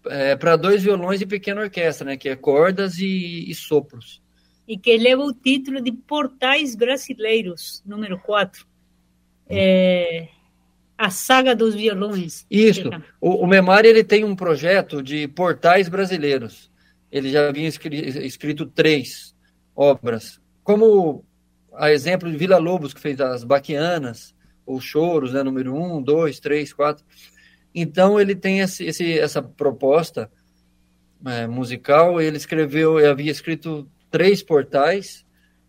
é, 0.07 0.35
para 0.37 0.57
dois 0.57 0.83
violões 0.83 1.21
e 1.21 1.27
pequena 1.27 1.61
orquestra, 1.61 2.07
né? 2.07 2.17
Que 2.17 2.31
é 2.31 2.37
cordas 2.37 2.99
e, 2.99 3.49
e 3.49 3.55
sopros. 3.55 4.23
E 4.67 4.77
que 4.77 4.97
leva 4.97 5.23
o 5.23 5.33
título 5.33 5.81
de 5.81 5.93
Portais 5.93 6.75
Brasileiros, 6.75 7.83
número 7.87 8.19
4. 8.19 8.67
É, 9.49 10.29
a 10.97 11.11
saga 11.11 11.55
dos 11.55 11.75
violões. 11.75 12.45
Isso. 12.51 12.91
O, 13.21 13.45
o 13.45 13.47
Memari 13.47 13.89
ele 13.89 14.05
tem 14.05 14.25
um 14.25 14.35
projeto 14.35 15.03
de 15.03 15.29
portais 15.29 15.89
brasileiros. 15.89 16.71
Ele 17.11 17.31
já 17.31 17.49
havia 17.49 17.69
escrito, 17.69 18.19
escrito 18.19 18.67
três 18.67 19.35
obras. 19.75 20.41
Como 20.63 21.25
a 21.79 21.93
exemplo 21.93 22.31
de 22.31 22.37
Vila 22.37 22.59
Lobos, 22.59 22.93
que 22.93 23.01
fez 23.01 23.21
as 23.21 23.45
Baquianas, 23.45 24.35
ou 24.67 24.81
Choros, 24.81 25.33
né, 25.33 25.43
número 25.43 25.75
um, 25.75 26.03
dois, 26.03 26.41
três, 26.41 26.73
quatro. 26.73 27.05
Então 27.75 28.21
ele 28.21 28.35
tem 28.35 28.61
esse, 28.61 28.85
esse 28.85 29.19
essa 29.19 29.41
proposta 29.41 30.31
é, 31.25 31.47
musical. 31.47 32.21
Ele 32.21 32.37
escreveu, 32.37 32.99
ele 32.99 33.09
havia 33.09 33.31
escrito 33.31 33.89
três 34.11 34.43
portais 34.43 35.25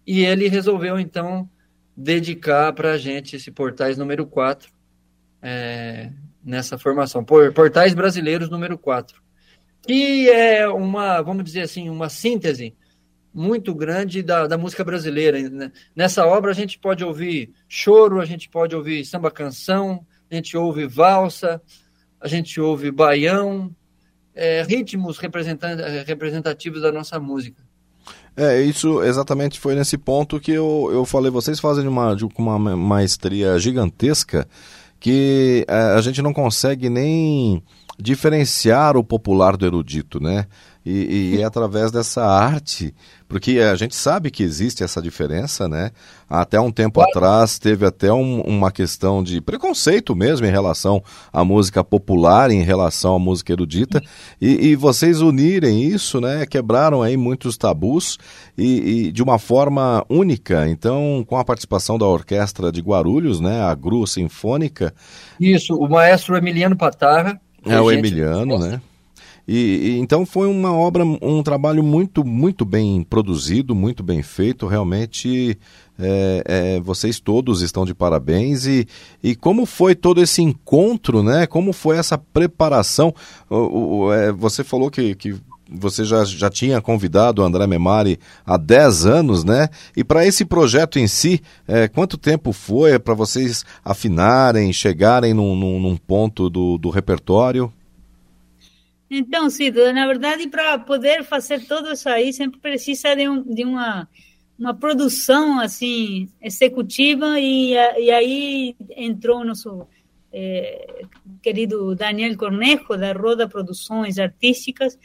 e 0.05 0.25
ele 0.25 0.47
resolveu 0.47 0.99
então 0.99 1.49
dedicar 1.95 2.73
para 2.73 2.93
a 2.93 2.97
gente 2.97 3.35
esse 3.35 3.51
portais 3.51 3.97
número 3.97 4.25
4 4.25 4.69
é, 5.41 6.11
nessa 6.43 6.77
formação. 6.77 7.23
Portais 7.23 7.93
Brasileiros 7.93 8.49
número 8.49 8.77
4. 8.77 9.21
Que 9.81 10.29
é 10.29 10.67
uma, 10.67 11.21
vamos 11.21 11.43
dizer 11.43 11.61
assim, 11.61 11.89
uma 11.89 12.09
síntese 12.09 12.75
muito 13.33 13.74
grande 13.74 14.21
da, 14.21 14.48
da 14.48 14.57
música 14.57 14.83
brasileira. 14.83 15.50
Né? 15.50 15.71
Nessa 15.95 16.25
obra 16.25 16.51
a 16.51 16.55
gente 16.55 16.79
pode 16.79 17.03
ouvir 17.03 17.51
choro, 17.67 18.19
a 18.19 18.25
gente 18.25 18.50
pode 18.50 18.75
ouvir 18.75 19.05
samba 19.05 19.31
canção, 19.31 20.05
a 20.29 20.36
gente 20.36 20.57
ouve 20.57 20.86
valsa, 20.86 21.62
a 22.19 22.27
gente 22.27 22.59
ouve 22.59 22.91
baião, 22.91 23.74
é, 24.36 24.63
ritmos 24.63 25.17
representativos 25.17 26.81
da 26.81 26.91
nossa 26.91 27.19
música. 27.19 27.62
É, 28.36 28.62
isso 28.62 29.03
exatamente 29.03 29.59
foi 29.59 29.75
nesse 29.75 29.98
ponto 29.98 30.39
que 30.39 30.51
eu, 30.51 30.89
eu 30.91 31.03
falei, 31.03 31.29
vocês 31.29 31.59
fazem 31.59 31.88
uma, 31.88 32.15
de 32.15 32.25
uma 32.38 32.57
maestria 32.57 33.59
gigantesca 33.59 34.48
que 35.00 35.65
é, 35.67 35.75
a 35.98 36.01
gente 36.01 36.21
não 36.21 36.33
consegue 36.33 36.89
nem 36.89 37.63
diferenciar 37.98 38.95
o 38.95 39.03
popular 39.03 39.57
do 39.57 39.65
erudito, 39.65 40.21
né? 40.21 40.48
E, 40.91 41.36
e, 41.36 41.41
é 41.41 41.43
através 41.43 41.91
dessa 41.91 42.25
arte, 42.25 42.96
porque 43.27 43.60
a 43.60 43.75
gente 43.75 43.96
sabe 43.96 44.31
que 44.31 44.41
existe 44.41 44.84
essa 44.84 45.00
diferença, 45.00 45.69
né? 45.69 45.91
Até 46.27 46.60
um 46.60 46.72
tempo 46.72 47.00
atrás 47.00 47.60
teve 47.60 47.86
até 47.86 48.12
um, 48.12 48.41
uma 48.41 48.72
questão 48.72 49.22
de 49.24 49.39
preconceito 49.39 50.15
mesmo 50.15 50.48
em 50.48 50.50
relação 50.50 51.03
à 51.31 51.46
música 51.46 51.84
popular, 51.84 52.50
em 52.50 52.63
relação 52.63 53.13
à 53.13 53.19
música 53.19 53.53
erudita, 53.53 54.01
e, 54.41 54.69
e 54.69 54.75
vocês 54.75 55.22
unirem 55.22 55.84
isso, 55.84 56.19
né? 56.19 56.48
Quebraram 56.48 57.03
aí 57.03 57.15
muitos 57.15 57.55
tabus 57.55 58.17
e, 58.58 59.10
e, 59.10 59.12
de 59.12 59.22
uma 59.22 59.38
forma 59.38 60.03
única. 60.10 60.67
Então, 60.67 61.24
com 61.27 61.38
a 61.38 61.46
participação 61.46 62.00
da 62.00 62.08
orquestra 62.08 62.72
de 62.72 62.81
Guarulhos, 62.81 63.39
né? 63.39 63.62
A 63.62 63.75
Gru 63.75 64.08
Sinfônica. 64.08 64.91
Isso, 65.39 65.75
o 65.75 65.88
maestro 65.88 66.36
Emiliano 66.36 66.75
Patarra. 66.75 67.39
É 67.63 67.80
o 67.80 67.91
Emiliano, 67.91 68.58
né? 68.58 68.82
E, 69.51 69.95
e, 69.95 69.99
então 69.99 70.27
foi 70.27 70.47
uma 70.47 70.71
obra, 70.71 71.03
um 71.03 71.41
trabalho 71.41 71.81
muito, 71.81 72.23
muito 72.23 72.63
bem 72.63 73.01
produzido, 73.01 73.73
muito 73.73 74.03
bem 74.03 74.21
feito. 74.21 74.67
Realmente, 74.67 75.57
é, 75.97 76.43
é, 76.45 76.79
vocês 76.79 77.19
todos 77.19 77.63
estão 77.63 77.83
de 77.83 77.95
parabéns. 77.95 78.67
E, 78.67 78.88
e 79.23 79.35
como 79.35 79.65
foi 79.65 79.95
todo 79.95 80.21
esse 80.21 80.43
encontro, 80.43 81.23
né? 81.23 81.47
Como 81.47 81.73
foi 81.73 81.97
essa 81.97 82.15
preparação? 82.15 83.12
O, 83.49 83.55
o, 84.05 84.13
é, 84.13 84.31
você 84.31 84.63
falou 84.63 84.91
que, 84.91 85.15
que 85.15 85.35
você 85.67 86.05
já, 86.05 86.23
já 86.25 86.51
tinha 86.51 86.79
convidado 86.79 87.41
o 87.41 87.45
André 87.45 87.65
Memari 87.65 88.19
há 88.45 88.55
10 88.55 89.07
anos, 89.07 89.43
né? 89.43 89.69
E 89.97 90.03
para 90.03 90.27
esse 90.27 90.45
projeto 90.45 90.99
em 90.99 91.07
si, 91.07 91.41
é, 91.67 91.88
quanto 91.88 92.19
tempo 92.19 92.53
foi 92.53 92.99
para 92.99 93.15
vocês 93.15 93.65
afinarem, 93.83 94.71
chegarem 94.71 95.33
num, 95.33 95.55
num, 95.55 95.79
num 95.79 95.97
ponto 95.97 96.51
do, 96.51 96.77
do 96.77 96.91
repertório? 96.91 97.73
Então, 99.10 99.50
Cido, 99.50 99.91
na 99.91 100.06
verdade, 100.06 100.48
para 100.48 100.78
poder 100.78 101.24
fazer 101.24 101.65
tudo 101.65 101.91
isso 101.91 102.08
aí, 102.08 102.32
sempre 102.32 102.60
precisa 102.60 103.15
de, 103.15 103.28
um, 103.28 103.41
de 103.41 103.63
uma, 103.63 104.08
uma 104.58 104.74
produção, 104.74 105.60
assim, 105.60 106.30
executiva, 106.41 107.39
e, 107.39 107.72
e 107.74 108.12
aí 108.12 108.76
entrou 108.95 109.39
o 109.39 109.45
nosso 109.45 109.88
é, 110.32 111.06
querido 111.41 111.95
Daniel 111.95 112.38
Cornejo, 112.38 112.98
da 112.98 113.13
Roda 113.13 113.48
Produções 113.48 114.19
Artísticas, 114.19 114.98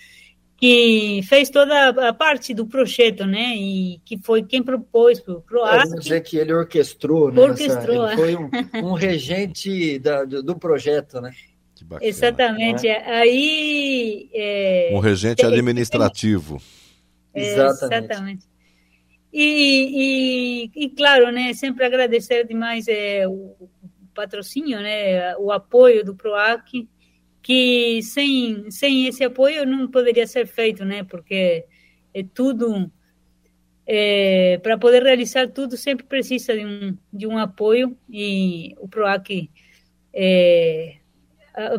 que 0.57 1.21
fez 1.25 1.51
toda 1.51 1.89
a 1.89 2.13
parte 2.13 2.55
do 2.55 2.67
projeto, 2.67 3.27
né? 3.27 3.57
E 3.57 4.01
que 4.05 4.19
foi 4.19 4.43
quem 4.43 4.63
propôs 4.63 5.21
para 5.21 5.35
o 5.35 5.43
Croácia. 5.43 5.89
Vamos 5.89 6.05
dizer 6.05 6.21
que 6.23 6.37
ele 6.37 6.53
orquestrou, 6.53 7.33
né? 7.33 7.41
Orquestrou. 7.41 8.07
Essa, 8.07 8.21
ele 8.21 8.37
foi 8.37 8.37
um, 8.37 8.91
um 8.91 8.93
regente 8.93 9.99
da, 9.99 10.25
do, 10.25 10.43
do 10.43 10.57
projeto, 10.57 11.21
né? 11.21 11.33
Bacana. 11.85 12.09
Exatamente. 12.09 12.85
Né? 12.85 13.03
Aí. 13.07 14.31
É, 14.33 14.91
um 14.93 14.99
regente 14.99 15.37
tem, 15.37 15.47
administrativo. 15.47 16.61
Tem, 17.33 17.43
é, 17.43 17.47
exatamente. 17.53 18.05
exatamente. 18.05 18.55
E, 19.37 20.71
e, 20.77 20.85
e, 20.85 20.91
claro, 20.91 21.33
né, 21.33 21.53
sempre 21.55 21.85
agradecer 21.85 22.47
demais 22.47 22.87
é, 22.87 23.27
o, 23.27 23.57
o 23.59 23.69
patrocínio, 24.15 24.81
né, 24.81 25.37
o 25.39 25.51
apoio 25.51 26.05
do 26.05 26.15
PROAC, 26.15 26.89
que 27.43 28.01
sem, 28.03 28.71
sem 28.71 29.09
esse 29.09 29.25
apoio 29.25 29.67
não 29.67 29.91
poderia 29.91 30.25
ser 30.25 30.47
feito, 30.47 30.85
né, 30.85 31.03
porque 31.03 31.65
é 32.15 32.23
tudo, 32.33 32.89
é, 33.85 34.59
para 34.63 34.79
poder 34.79 35.03
realizar 35.03 35.49
tudo 35.49 35.77
sempre 35.77 36.07
precisa 36.07 36.55
de 36.55 36.65
um, 36.65 36.97
de 37.13 37.27
um 37.27 37.37
apoio 37.37 37.99
e 38.09 38.73
o 38.79 38.87
PROAC 38.87 39.51
é, 40.13 40.99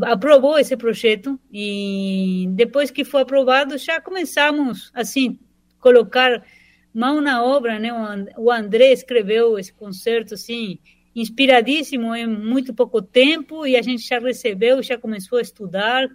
aprovou 0.04 0.58
esse 0.58 0.76
projeto 0.78 1.40
e 1.52 2.48
depois 2.52 2.90
que 2.90 3.04
foi 3.04 3.22
aprovado 3.22 3.78
já 3.78 4.00
começamos 4.00 4.90
assim 4.94 5.38
colocar 5.80 6.44
mão 6.94 7.20
na 7.20 7.44
obra, 7.44 7.78
né? 7.78 7.90
O 8.38 8.50
André 8.50 8.94
escreveu 8.94 9.60
esse 9.60 9.74
concerto 9.74 10.34
assim 10.34 10.80
inspiradíssimo 11.14 12.16
em 12.16 12.28
muito 12.28 12.74
pouco 12.74 13.02
tempo 13.02 13.66
e 13.66 13.76
a 13.76 13.82
gente 13.82 14.08
já 14.08 14.20
recebeu, 14.20 14.82
já 14.82 14.98
começou 14.98 15.38
a 15.38 15.42
estudar 15.42 16.08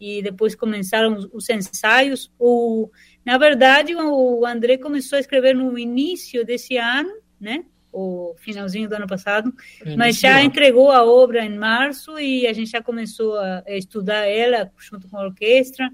e 0.00 0.22
depois 0.22 0.54
começaram 0.54 1.28
os 1.32 1.50
ensaios. 1.50 2.30
O, 2.38 2.90
na 3.24 3.36
verdade, 3.36 3.94
o 3.94 4.46
André 4.46 4.78
começou 4.78 5.16
a 5.16 5.20
escrever 5.20 5.54
no 5.54 5.78
início 5.78 6.44
desse 6.44 6.76
ano, 6.76 7.10
né? 7.40 7.64
O 7.92 8.34
finalzinho 8.38 8.88
do 8.88 8.94
ano 8.94 9.06
passado, 9.06 9.52
mas 9.96 10.18
já 10.18 10.42
entregou 10.42 10.90
a 10.90 11.04
obra 11.04 11.44
em 11.44 11.56
março 11.56 12.18
e 12.18 12.46
a 12.46 12.52
gente 12.52 12.70
já 12.70 12.82
começou 12.82 13.38
a 13.38 13.64
estudar 13.68 14.26
ela 14.26 14.70
junto 14.78 15.08
com 15.08 15.16
a 15.16 15.24
orquestra. 15.24 15.90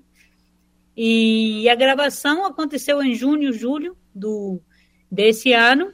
E 0.97 1.69
a 1.69 1.75
gravação 1.75 2.45
aconteceu 2.45 3.03
em 3.03 3.15
junho, 3.15 3.53
julho 3.53 3.97
do 4.15 4.61
desse 5.11 5.53
ano. 5.53 5.93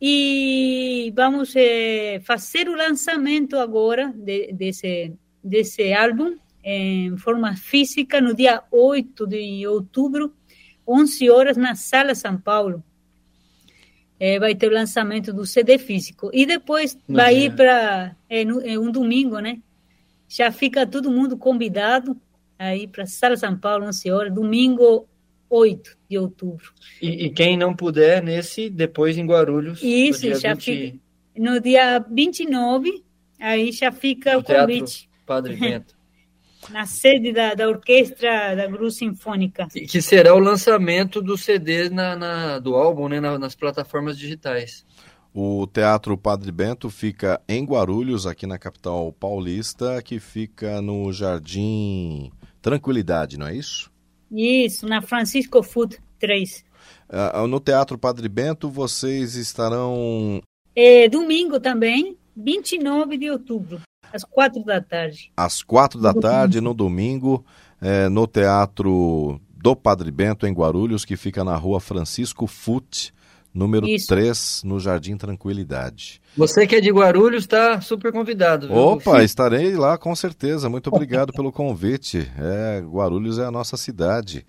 E 0.00 1.12
vamos 1.14 1.54
é, 1.54 2.20
fazer 2.24 2.68
o 2.68 2.74
lançamento 2.74 3.56
agora 3.56 4.12
de, 4.16 4.52
desse, 4.52 5.14
desse 5.42 5.92
álbum 5.92 6.36
em 6.64 7.16
forma 7.16 7.56
física 7.56 8.20
no 8.20 8.34
dia 8.34 8.62
8 8.70 9.26
de 9.26 9.66
outubro, 9.66 10.34
11 10.86 11.30
horas, 11.30 11.56
na 11.56 11.74
Sala 11.74 12.14
São 12.14 12.36
Paulo 12.36 12.82
é, 14.22 14.38
vai 14.38 14.54
ter 14.54 14.68
o 14.68 14.72
lançamento 14.72 15.32
do 15.32 15.44
CD 15.44 15.78
físico. 15.78 16.30
E 16.32 16.46
depois 16.46 16.96
vai 17.08 17.34
dia. 17.34 17.44
ir 17.46 17.56
para 17.56 18.14
é, 18.30 18.42
é, 18.42 18.78
um 18.78 18.92
domingo, 18.92 19.40
né? 19.40 19.58
Já 20.28 20.52
fica 20.52 20.86
todo 20.86 21.10
mundo 21.10 21.36
convidado 21.36 22.16
aí 22.56 22.86
para 22.86 23.04
Sala 23.04 23.36
São 23.36 23.58
Paulo, 23.58 23.84
11 23.86 24.10
horas, 24.12 24.32
domingo 24.32 25.08
8 25.50 25.98
de 26.08 26.18
outubro. 26.18 26.72
E, 27.02 27.26
e, 27.26 27.30
quem 27.30 27.56
não 27.56 27.74
puder, 27.74 28.22
nesse, 28.22 28.70
depois 28.70 29.18
em 29.18 29.26
Guarulhos. 29.26 29.82
Isso, 29.82 30.32
já 30.38 30.54
20... 30.54 30.64
fica. 30.64 30.98
No 31.36 31.60
dia 31.60 31.98
29, 31.98 33.02
aí 33.40 33.72
já 33.72 33.90
fica 33.90 34.34
no 34.34 34.38
o 34.38 34.44
convite. 34.44 35.10
Padre 35.26 35.56
Bento. 35.56 35.96
na 36.70 36.86
sede 36.86 37.32
da, 37.32 37.54
da 37.54 37.68
orquestra 37.68 38.54
da 38.54 38.66
Gru 38.66 38.90
Sinfônica. 38.90 39.68
E 39.74 39.86
que 39.86 40.00
será 40.00 40.34
o 40.34 40.38
lançamento 40.38 41.20
do 41.20 41.36
CD 41.36 41.88
na, 41.88 42.16
na 42.16 42.58
do 42.58 42.74
álbum, 42.74 43.08
né, 43.08 43.20
na, 43.20 43.38
nas 43.38 43.54
plataformas 43.54 44.18
digitais. 44.18 44.84
O 45.34 45.66
Teatro 45.66 46.16
Padre 46.16 46.52
Bento 46.52 46.90
fica 46.90 47.40
em 47.48 47.64
Guarulhos, 47.64 48.26
aqui 48.26 48.46
na 48.46 48.58
capital 48.58 49.12
paulista, 49.12 50.02
que 50.02 50.20
fica 50.20 50.82
no 50.82 51.10
Jardim 51.10 52.30
Tranquilidade, 52.60 53.38
não 53.38 53.46
é 53.46 53.56
isso? 53.56 53.90
Isso, 54.30 54.86
na 54.86 55.02
Francisco 55.02 55.62
Food 55.62 55.98
3. 56.18 56.64
Uh, 57.08 57.46
no 57.46 57.58
Teatro 57.58 57.98
Padre 57.98 58.28
Bento, 58.28 58.68
vocês 58.68 59.34
estarão. 59.34 60.40
É, 60.76 61.08
domingo 61.08 61.58
também, 61.58 62.16
29 62.36 63.16
de 63.16 63.30
outubro, 63.30 63.80
às 64.12 64.24
quatro 64.24 64.64
da 64.64 64.80
tarde. 64.80 65.32
Às 65.36 65.62
quatro 65.62 66.00
da 66.00 66.12
tarde, 66.12 66.60
no 66.60 66.74
domingo, 66.74 67.44
é, 67.80 68.08
no 68.08 68.26
Teatro 68.26 69.40
do 69.56 69.76
Padre 69.76 70.10
Bento, 70.10 70.46
em 70.46 70.52
Guarulhos, 70.52 71.04
que 71.04 71.16
fica 71.16 71.44
na 71.44 71.56
rua 71.56 71.80
Francisco 71.80 72.46
Fute, 72.46 73.14
número 73.54 73.86
Isso. 73.86 74.06
3, 74.08 74.62
no 74.64 74.80
Jardim 74.80 75.16
Tranquilidade. 75.16 76.20
Você 76.36 76.66
que 76.66 76.76
é 76.76 76.80
de 76.80 76.90
Guarulhos 76.90 77.44
está 77.44 77.80
super 77.80 78.10
convidado. 78.10 78.68
Viu? 78.68 78.76
Opa, 78.76 79.22
estarei 79.22 79.76
lá 79.76 79.98
com 79.98 80.14
certeza. 80.16 80.68
Muito 80.68 80.88
obrigado 80.88 81.32
pelo 81.32 81.52
convite. 81.52 82.30
É, 82.38 82.80
Guarulhos 82.80 83.38
é 83.38 83.44
a 83.44 83.50
nossa 83.50 83.76
cidade. 83.76 84.44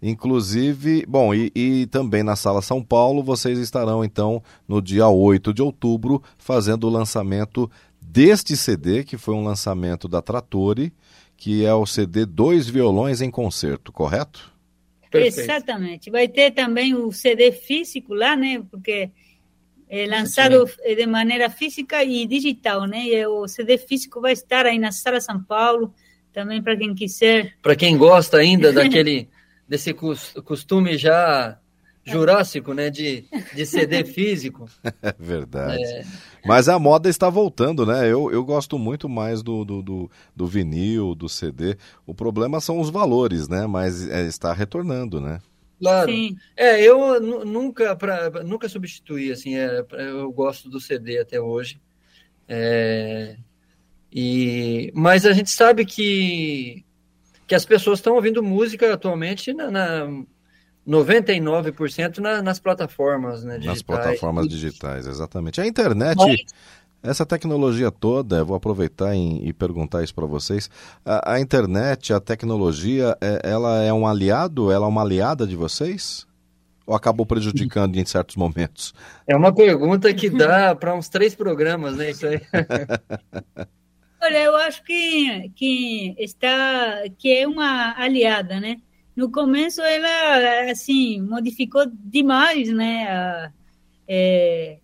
Inclusive, 0.00 1.04
bom, 1.08 1.34
e, 1.34 1.50
e, 1.56 1.86
também 1.86 2.22
na 2.22 2.36
Sala 2.36 2.62
São 2.62 2.82
Paulo, 2.82 3.22
vocês 3.22 3.58
estarão 3.58 4.04
então 4.04 4.40
no 4.66 4.80
dia 4.80 5.08
8 5.08 5.52
de 5.52 5.60
outubro 5.60 6.22
fazendo 6.38 6.84
o 6.84 6.90
lançamento 6.90 7.68
deste 8.10 8.56
CD, 8.56 9.04
que 9.04 9.18
foi 9.18 9.34
um 9.34 9.44
lançamento 9.44 10.08
da 10.08 10.22
Trattori, 10.22 10.92
que 11.36 11.64
é 11.64 11.72
o 11.72 11.86
CD 11.86 12.24
Dois 12.26 12.68
Violões 12.68 13.20
em 13.20 13.30
Concerto, 13.30 13.92
correto? 13.92 14.52
Perfeito. 15.10 15.40
Exatamente. 15.40 16.10
Vai 16.10 16.26
ter 16.28 16.50
também 16.52 16.94
o 16.94 17.12
CD 17.12 17.52
físico 17.52 18.14
lá, 18.14 18.34
né? 18.34 18.62
Porque 18.70 19.10
é 19.88 20.06
lançado 20.06 20.66
Sim. 20.66 20.94
de 20.96 21.06
maneira 21.06 21.48
física 21.48 22.02
e 22.02 22.26
digital, 22.26 22.86
né? 22.86 23.04
E 23.06 23.26
o 23.26 23.46
CD 23.46 23.78
físico 23.78 24.20
vai 24.20 24.32
estar 24.32 24.66
aí 24.66 24.78
na 24.78 24.90
Sala 24.90 25.20
São 25.20 25.42
Paulo, 25.42 25.94
também 26.32 26.62
para 26.62 26.76
quem 26.76 26.94
quiser. 26.94 27.54
Para 27.62 27.76
quem 27.76 27.96
gosta 27.96 28.38
ainda 28.38 28.72
daquele 28.72 29.28
desse 29.68 29.94
costume 29.94 30.96
já 30.96 31.58
jurássico, 32.08 32.72
né, 32.72 32.90
de, 32.90 33.24
de 33.54 33.66
CD 33.66 34.04
físico. 34.04 34.68
É 35.02 35.14
verdade. 35.18 35.82
É. 35.82 36.04
Mas 36.48 36.68
a 36.68 36.78
moda 36.78 37.08
está 37.08 37.28
voltando, 37.28 37.86
né? 37.86 38.10
Eu, 38.10 38.32
eu 38.32 38.44
gosto 38.44 38.78
muito 38.78 39.08
mais 39.08 39.42
do, 39.42 39.64
do, 39.64 39.82
do, 39.82 40.10
do 40.34 40.46
vinil, 40.46 41.14
do 41.14 41.28
CD. 41.28 41.76
O 42.06 42.14
problema 42.14 42.60
são 42.60 42.80
os 42.80 42.90
valores, 42.90 43.48
né? 43.48 43.66
Mas 43.66 44.08
é, 44.08 44.26
está 44.26 44.52
retornando, 44.52 45.20
né? 45.20 45.40
Claro. 45.78 46.10
Sim. 46.10 46.36
É, 46.56 46.82
eu 46.82 47.20
nunca, 47.20 47.94
pra, 47.94 48.30
nunca 48.42 48.68
substituí, 48.68 49.30
assim, 49.30 49.56
é, 49.56 49.84
eu 49.92 50.32
gosto 50.32 50.68
do 50.68 50.80
CD 50.80 51.18
até 51.18 51.40
hoje. 51.40 51.80
É, 52.48 53.36
e, 54.12 54.90
mas 54.94 55.26
a 55.26 55.32
gente 55.32 55.50
sabe 55.50 55.84
que 55.84 56.84
que 57.48 57.54
as 57.54 57.64
pessoas 57.64 57.98
estão 57.98 58.14
ouvindo 58.14 58.42
música 58.42 58.92
atualmente 58.92 59.54
na, 59.54 59.70
na 59.70 60.24
99% 60.88 62.18
na, 62.18 62.40
nas 62.40 62.58
plataformas 62.58 63.44
né, 63.44 63.58
digitais. 63.58 63.76
Nas 63.76 63.82
plataformas 63.82 64.48
digitais, 64.48 65.06
exatamente. 65.06 65.60
A 65.60 65.66
internet, 65.66 66.16
Mas... 66.16 66.40
essa 67.02 67.26
tecnologia 67.26 67.90
toda, 67.90 68.38
eu 68.38 68.46
vou 68.46 68.56
aproveitar 68.56 69.14
em, 69.14 69.46
e 69.46 69.52
perguntar 69.52 70.02
isso 70.02 70.14
para 70.14 70.24
vocês. 70.24 70.70
A, 71.04 71.34
a, 71.34 71.40
internet, 71.40 72.12
a 72.12 72.20
tecnologia, 72.20 73.14
é, 73.20 73.42
ela 73.44 73.82
é 73.82 73.92
um 73.92 74.06
aliado, 74.06 74.72
ela 74.72 74.86
é 74.86 74.88
uma 74.88 75.02
aliada 75.02 75.46
de 75.46 75.54
vocês? 75.54 76.26
Ou 76.86 76.94
acabou 76.94 77.26
prejudicando 77.26 77.96
em 77.96 78.06
certos 78.06 78.34
momentos? 78.34 78.94
É 79.26 79.36
uma 79.36 79.54
pergunta 79.54 80.12
que 80.14 80.30
dá 80.30 80.74
para 80.74 80.94
uns 80.94 81.10
três 81.10 81.34
programas, 81.34 81.96
né? 81.96 82.10
Isso 82.12 82.26
aí. 82.26 82.40
Olha, 84.22 84.38
eu 84.38 84.56
acho 84.56 84.82
que, 84.82 85.50
que 85.50 86.14
está 86.18 87.02
que 87.18 87.30
é 87.30 87.46
uma 87.46 87.94
aliada, 87.96 88.58
né? 88.58 88.78
No 89.18 89.32
começo 89.32 89.80
ela 89.82 90.70
assim 90.70 91.20
modificou 91.20 91.82
demais, 91.92 92.68
né? 92.68 93.02
A, 93.08 93.52
é, 94.06 94.78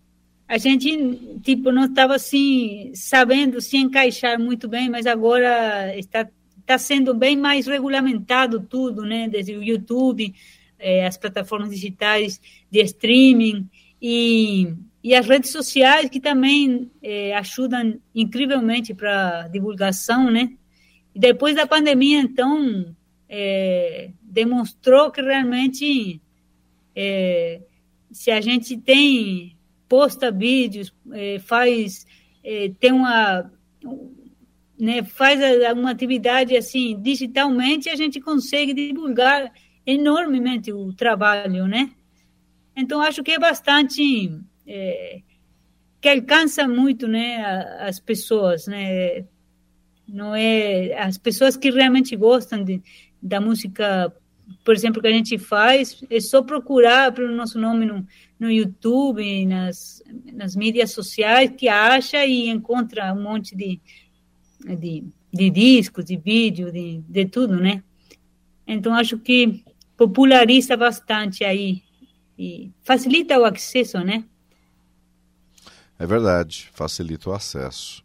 a 0.45 0.57
gente 0.57 1.39
tipo 1.41 1.71
não 1.71 1.85
estava 1.85 2.15
assim 2.15 2.91
sabendo 2.93 3.61
se 3.61 3.77
encaixar 3.77 4.37
muito 4.37 4.67
bem, 4.67 4.89
mas 4.89 5.05
agora 5.05 5.97
está 5.97 6.27
está 6.59 6.77
sendo 6.77 7.13
bem 7.13 7.37
mais 7.37 7.65
regulamentado 7.65 8.59
tudo, 8.59 9.03
né? 9.03 9.29
Desde 9.29 9.55
o 9.55 9.63
YouTube, 9.63 10.35
é, 10.77 11.07
as 11.07 11.17
plataformas 11.17 11.69
digitais 11.69 12.41
de 12.69 12.81
streaming 12.81 13.69
e 14.01 14.67
e 15.01 15.15
as 15.15 15.25
redes 15.25 15.49
sociais 15.49 16.09
que 16.09 16.19
também 16.19 16.91
é, 17.01 17.33
ajudam 17.37 17.97
incrivelmente 18.13 18.93
para 18.93 19.47
divulgação, 19.47 20.29
né? 20.29 20.51
E 21.13 21.19
depois 21.21 21.55
da 21.55 21.65
pandemia, 21.65 22.19
então, 22.19 22.93
é, 23.29 24.09
demonstrou 24.35 25.09
que 25.09 25.21
realmente 25.21 26.21
é, 26.93 27.61
se 28.11 28.29
a 28.29 28.41
gente 28.41 28.77
tem 28.77 29.55
posta 29.87 30.29
vídeos, 30.29 30.93
é, 31.13 31.39
faz 31.39 32.05
é, 32.43 32.69
tem 32.77 32.91
uma 32.91 33.49
né, 34.77 35.03
faz 35.03 35.39
uma 35.73 35.91
atividade 35.91 36.57
assim 36.57 36.99
digitalmente, 37.01 37.89
a 37.89 37.95
gente 37.95 38.19
consegue 38.19 38.73
divulgar 38.73 39.53
enormemente 39.85 40.73
o 40.73 40.91
trabalho, 40.91 41.65
né? 41.65 41.91
Então 42.75 42.99
acho 42.99 43.23
que 43.23 43.31
é 43.31 43.39
bastante 43.39 44.37
é, 44.67 45.21
que 46.01 46.09
alcança 46.09 46.67
muito 46.67 47.07
né, 47.07 47.37
as 47.79 48.01
pessoas, 48.01 48.67
né? 48.67 49.23
Não 50.05 50.35
é 50.35 50.99
as 50.99 51.17
pessoas 51.17 51.55
que 51.55 51.71
realmente 51.71 52.15
gostam 52.17 52.63
de, 52.63 52.81
da 53.21 53.41
música, 53.41 54.13
por 54.63 54.73
exemplo, 54.73 55.01
que 55.01 55.07
a 55.07 55.11
gente 55.11 55.37
faz, 55.37 56.03
é 56.09 56.19
só 56.19 56.41
procurar 56.41 57.11
pelo 57.11 57.35
nosso 57.35 57.59
nome 57.59 57.85
no, 57.85 58.05
no 58.39 58.51
YouTube, 58.51 59.45
nas, 59.45 60.03
nas 60.33 60.55
mídias 60.55 60.91
sociais, 60.91 61.51
que 61.55 61.67
acha 61.67 62.25
e 62.25 62.49
encontra 62.49 63.13
um 63.13 63.21
monte 63.21 63.55
de, 63.55 63.79
de, 64.77 65.03
de 65.31 65.49
discos, 65.49 66.05
de 66.05 66.17
vídeo, 66.17 66.71
de, 66.71 67.01
de 67.07 67.25
tudo, 67.25 67.55
né? 67.55 67.83
Então, 68.67 68.93
acho 68.93 69.17
que 69.19 69.63
populariza 69.95 70.75
bastante 70.75 71.43
aí 71.43 71.83
e 72.37 72.71
facilita 72.83 73.39
o 73.39 73.45
acesso, 73.45 73.99
né? 73.99 74.23
É 75.97 76.05
verdade, 76.05 76.69
facilita 76.73 77.29
o 77.29 77.33
acesso. 77.33 78.03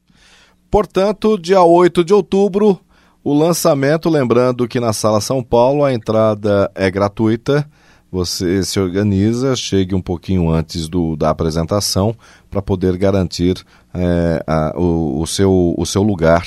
Portanto, 0.70 1.36
dia 1.36 1.62
8 1.62 2.04
de 2.04 2.14
outubro, 2.14 2.80
o 3.22 3.34
lançamento, 3.34 4.08
lembrando 4.08 4.66
que 4.66 4.80
na 4.80 4.92
Sala 4.92 5.20
São 5.20 5.42
Paulo 5.42 5.84
a 5.84 5.92
entrada 5.92 6.70
é 6.74 6.90
gratuita. 6.90 7.68
Você 8.10 8.62
se 8.64 8.80
organiza, 8.80 9.54
chegue 9.54 9.94
um 9.94 10.02
pouquinho 10.02 10.50
antes 10.50 10.88
do, 10.88 11.16
da 11.16 11.30
apresentação 11.30 12.16
para 12.50 12.60
poder 12.60 12.96
garantir 12.96 13.64
é, 13.94 14.42
a, 14.46 14.72
o, 14.76 15.20
o, 15.20 15.26
seu, 15.26 15.74
o 15.76 15.86
seu 15.86 16.02
lugar 16.02 16.44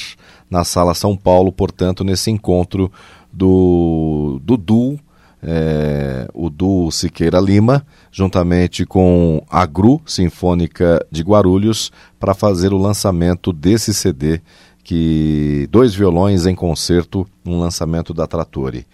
na 0.50 0.64
Sala 0.64 0.94
São 0.94 1.16
Paulo, 1.16 1.52
portanto, 1.52 2.04
nesse 2.04 2.30
encontro 2.30 2.92
do, 3.32 4.42
do 4.44 4.58
duo 4.58 5.00
é, 5.44 6.28
o 6.34 6.50
duo 6.50 6.92
Siqueira 6.92 7.40
Lima, 7.40 7.86
juntamente 8.12 8.86
com 8.86 9.44
a 9.50 9.66
GRU 9.66 10.02
Sinfônica 10.06 11.06
de 11.12 11.22
Guarulhos, 11.22 11.92
para 12.20 12.34
fazer 12.34 12.72
o 12.74 12.78
lançamento 12.78 13.52
desse 13.52 13.94
CD, 13.94 14.42
que 14.84 15.68
dois 15.70 15.94
violões 15.94 16.46
em 16.46 16.56
concerto, 16.56 17.28
um 17.46 17.60
lançamento 17.60 18.14
da 18.14 18.26
Trattori. 18.26 18.86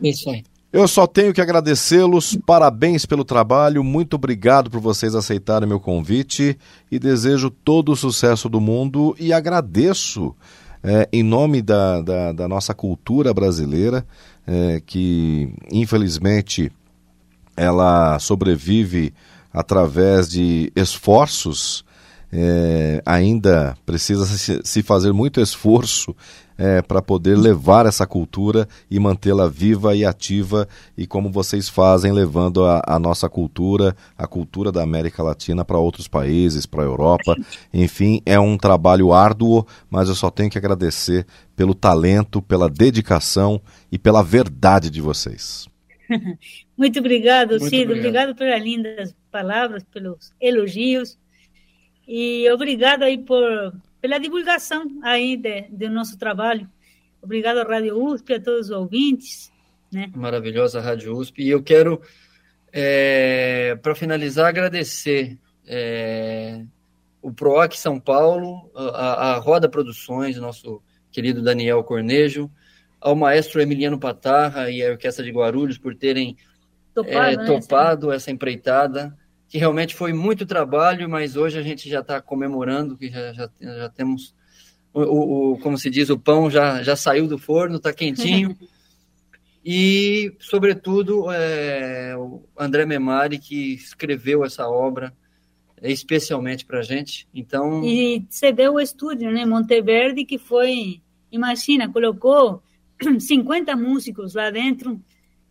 Isso 0.00 0.30
aí. 0.30 0.44
Eu 0.70 0.86
só 0.86 1.06
tenho 1.06 1.32
que 1.32 1.40
agradecê-los, 1.40 2.38
parabéns 2.44 3.06
pelo 3.06 3.24
trabalho, 3.24 3.82
muito 3.82 4.14
obrigado 4.14 4.70
por 4.70 4.80
vocês 4.80 5.14
aceitarem 5.14 5.66
meu 5.66 5.80
convite 5.80 6.58
e 6.92 6.98
desejo 6.98 7.48
todo 7.48 7.92
o 7.92 7.96
sucesso 7.96 8.50
do 8.50 8.60
mundo 8.60 9.16
e 9.18 9.32
agradeço 9.32 10.36
é, 10.82 11.08
em 11.10 11.22
nome 11.22 11.62
da, 11.62 12.02
da, 12.02 12.32
da, 12.32 12.48
nossa 12.48 12.74
cultura 12.74 13.32
brasileira, 13.32 14.06
é, 14.48 14.80
que 14.84 15.52
infelizmente 15.70 16.72
ela 17.54 18.18
sobrevive 18.18 19.12
através 19.52 20.26
de 20.28 20.72
esforços 20.74 21.84
é, 22.32 23.02
ainda 23.04 23.76
precisa 23.84 24.24
se, 24.24 24.60
se 24.64 24.82
fazer 24.82 25.12
muito 25.12 25.40
esforço 25.40 26.16
é, 26.58 26.82
para 26.82 27.00
poder 27.00 27.38
levar 27.38 27.86
essa 27.86 28.04
cultura 28.04 28.66
e 28.90 28.98
mantê-la 28.98 29.48
viva 29.48 29.94
e 29.94 30.04
ativa, 30.04 30.68
e 30.96 31.06
como 31.06 31.30
vocês 31.30 31.68
fazem, 31.68 32.12
levando 32.12 32.64
a, 32.64 32.82
a 32.84 32.98
nossa 32.98 33.28
cultura, 33.28 33.96
a 34.16 34.26
cultura 34.26 34.72
da 34.72 34.82
América 34.82 35.22
Latina 35.22 35.64
para 35.64 35.78
outros 35.78 36.08
países, 36.08 36.66
para 36.66 36.82
a 36.82 36.86
Europa. 36.86 37.36
Enfim, 37.72 38.20
é 38.26 38.38
um 38.40 38.58
trabalho 38.58 39.12
árduo, 39.12 39.64
mas 39.88 40.08
eu 40.08 40.16
só 40.16 40.30
tenho 40.30 40.50
que 40.50 40.58
agradecer 40.58 41.24
pelo 41.54 41.74
talento, 41.74 42.42
pela 42.42 42.68
dedicação 42.68 43.60
e 43.90 43.98
pela 43.98 44.22
verdade 44.22 44.90
de 44.90 45.00
vocês. 45.00 45.68
Muito 46.76 46.98
obrigado, 46.98 47.50
Muito 47.50 47.68
Cido. 47.68 47.92
Obrigado. 47.92 48.30
obrigado 48.30 48.34
pelas 48.36 48.62
lindas 48.62 49.14
palavras, 49.30 49.84
pelos 49.84 50.32
elogios. 50.40 51.18
E 52.06 52.50
obrigado 52.50 53.02
aí 53.02 53.18
por 53.18 53.74
pela 54.00 54.18
divulgação 54.18 54.86
aí 55.02 55.36
de, 55.36 55.62
do 55.70 55.90
nosso 55.90 56.18
trabalho. 56.18 56.68
Obrigado 57.22 57.58
à 57.58 57.64
Rádio 57.64 58.02
USP, 58.02 58.34
a 58.34 58.40
todos 58.40 58.66
os 58.66 58.70
ouvintes. 58.70 59.52
Né? 59.92 60.10
Maravilhosa 60.14 60.80
Rádio 60.80 61.16
USP. 61.16 61.42
E 61.42 61.50
eu 61.50 61.62
quero, 61.62 62.00
é, 62.72 63.76
para 63.82 63.94
finalizar, 63.94 64.46
agradecer 64.46 65.38
é, 65.66 66.64
o 67.20 67.32
PROAC 67.32 67.74
São 67.76 67.98
Paulo, 67.98 68.70
a, 68.74 69.32
a 69.32 69.38
Roda 69.38 69.68
Produções, 69.68 70.36
nosso 70.36 70.80
querido 71.10 71.42
Daniel 71.42 71.82
Cornejo, 71.82 72.50
ao 73.00 73.16
maestro 73.16 73.60
Emiliano 73.60 73.98
Patarra 73.98 74.70
e 74.70 74.82
a 74.82 74.90
Orquestra 74.90 75.24
de 75.24 75.30
Guarulhos 75.30 75.78
por 75.78 75.94
terem 75.94 76.36
topado, 76.94 77.16
é, 77.18 77.36
né, 77.36 77.46
topado 77.46 78.12
essa 78.12 78.30
empreitada 78.30 79.16
que 79.48 79.58
realmente 79.58 79.94
foi 79.94 80.12
muito 80.12 80.44
trabalho, 80.44 81.08
mas 81.08 81.36
hoje 81.36 81.58
a 81.58 81.62
gente 81.62 81.88
já 81.88 82.00
está 82.00 82.20
comemorando 82.20 82.96
que 82.96 83.08
já, 83.08 83.32
já, 83.32 83.50
já 83.60 83.88
temos 83.88 84.34
o, 84.92 85.52
o, 85.52 85.58
como 85.58 85.78
se 85.78 85.88
diz, 85.88 86.10
o 86.10 86.18
pão 86.18 86.50
já, 86.50 86.82
já 86.82 86.96
saiu 86.96 87.26
do 87.26 87.38
forno, 87.38 87.76
está 87.76 87.92
quentinho. 87.92 88.56
e, 89.64 90.34
sobretudo, 90.38 91.30
é, 91.30 92.16
o 92.16 92.42
André 92.56 92.84
Memari, 92.84 93.38
que 93.38 93.74
escreveu 93.74 94.44
essa 94.44 94.68
obra 94.68 95.12
especialmente 95.82 96.64
para 96.64 96.80
a 96.80 96.82
gente. 96.82 97.28
Então... 97.32 97.84
E 97.84 98.26
cedeu 98.28 98.74
o 98.74 98.80
estúdio, 98.80 99.30
né? 99.30 99.44
Monteverde, 99.46 100.24
que 100.24 100.38
foi, 100.38 101.00
imagina, 101.30 101.90
colocou 101.90 102.62
50 103.18 103.76
músicos 103.76 104.34
lá 104.34 104.50
dentro. 104.50 105.00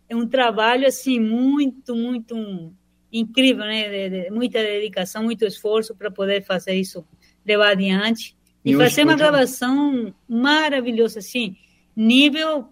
É 0.10 0.15
um 0.15 0.27
trabalho, 0.27 0.88
assim, 0.88 1.19
muito, 1.19 1.95
muito 1.95 2.73
incrível, 3.12 3.65
né? 3.65 3.89
De, 3.89 4.24
de, 4.24 4.30
muita 4.32 4.60
dedicação, 4.62 5.24
muito 5.24 5.46
esforço 5.46 5.96
para 5.96 6.12
poder 6.12 6.43
fazer 6.43 6.74
isso 6.74 7.06
levar 7.46 7.72
adiante 7.72 8.36
e, 8.63 8.74
e 8.74 8.76
fazer 8.76 9.04
uma 9.04 9.15
gravação 9.15 10.13
maravilhosa, 10.28 11.20
assim, 11.20 11.56
nível 11.96 12.67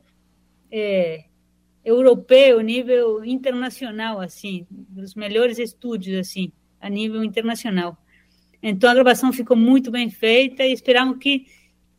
é, 0.71 1.26
europeu, 1.84 2.60
nível 2.62 3.24
internacional, 3.24 4.19
assim, 4.19 4.65
dos 4.69 5.15
melhores 5.15 5.60
estúdios, 5.60 6.19
assim, 6.19 6.52
a 6.82 6.89
nível 6.89 7.24
internacional. 7.24 7.98
Então 8.62 8.89
a 8.89 8.93
gravação 8.93 9.32
ficou 9.32 9.56
muito 9.56 9.91
bem 9.91 10.10
feita 10.10 10.63
e 10.63 10.74
esperamos 10.74 11.17
que 11.19 11.45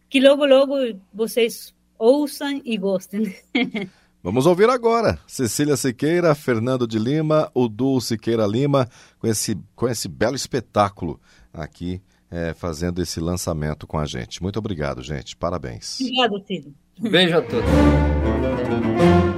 que 0.09 0.21
logo 0.21 0.47
logo 0.47 0.75
vocês 1.13 1.75
ouçam 1.99 2.61
e 2.65 2.77
gostem. 2.77 3.35
Vamos 4.27 4.45
ouvir 4.45 4.69
agora 4.69 5.21
Cecília 5.25 5.77
Siqueira, 5.77 6.35
Fernando 6.35 6.85
de 6.85 6.99
Lima, 6.99 7.49
o 7.55 7.69
Du 7.69 8.01
Siqueira 8.01 8.45
Lima, 8.45 8.89
com 9.21 9.29
esse, 9.29 9.57
com 9.77 9.89
esse 9.89 10.09
belo 10.09 10.35
espetáculo 10.35 11.21
aqui, 11.53 12.03
é, 12.29 12.53
fazendo 12.53 13.01
esse 13.01 13.21
lançamento 13.21 13.87
com 13.87 14.01
a 14.01 14.05
gente. 14.05 14.43
Muito 14.43 14.59
obrigado, 14.59 15.01
gente. 15.01 15.37
Parabéns. 15.37 16.01
Obrigado, 16.01 16.43
filho. 16.45 16.75
Beijo 16.99 17.39
a 17.39 17.43
todos. 17.43 19.36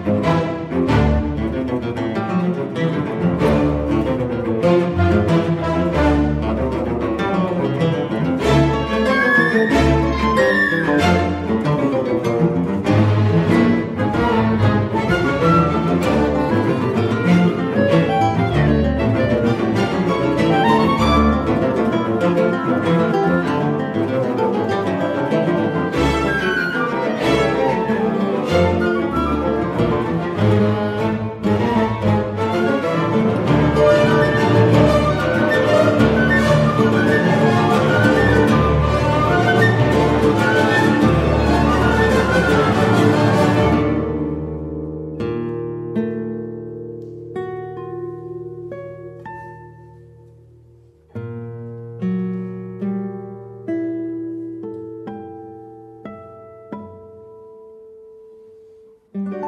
Papo 59.12 59.47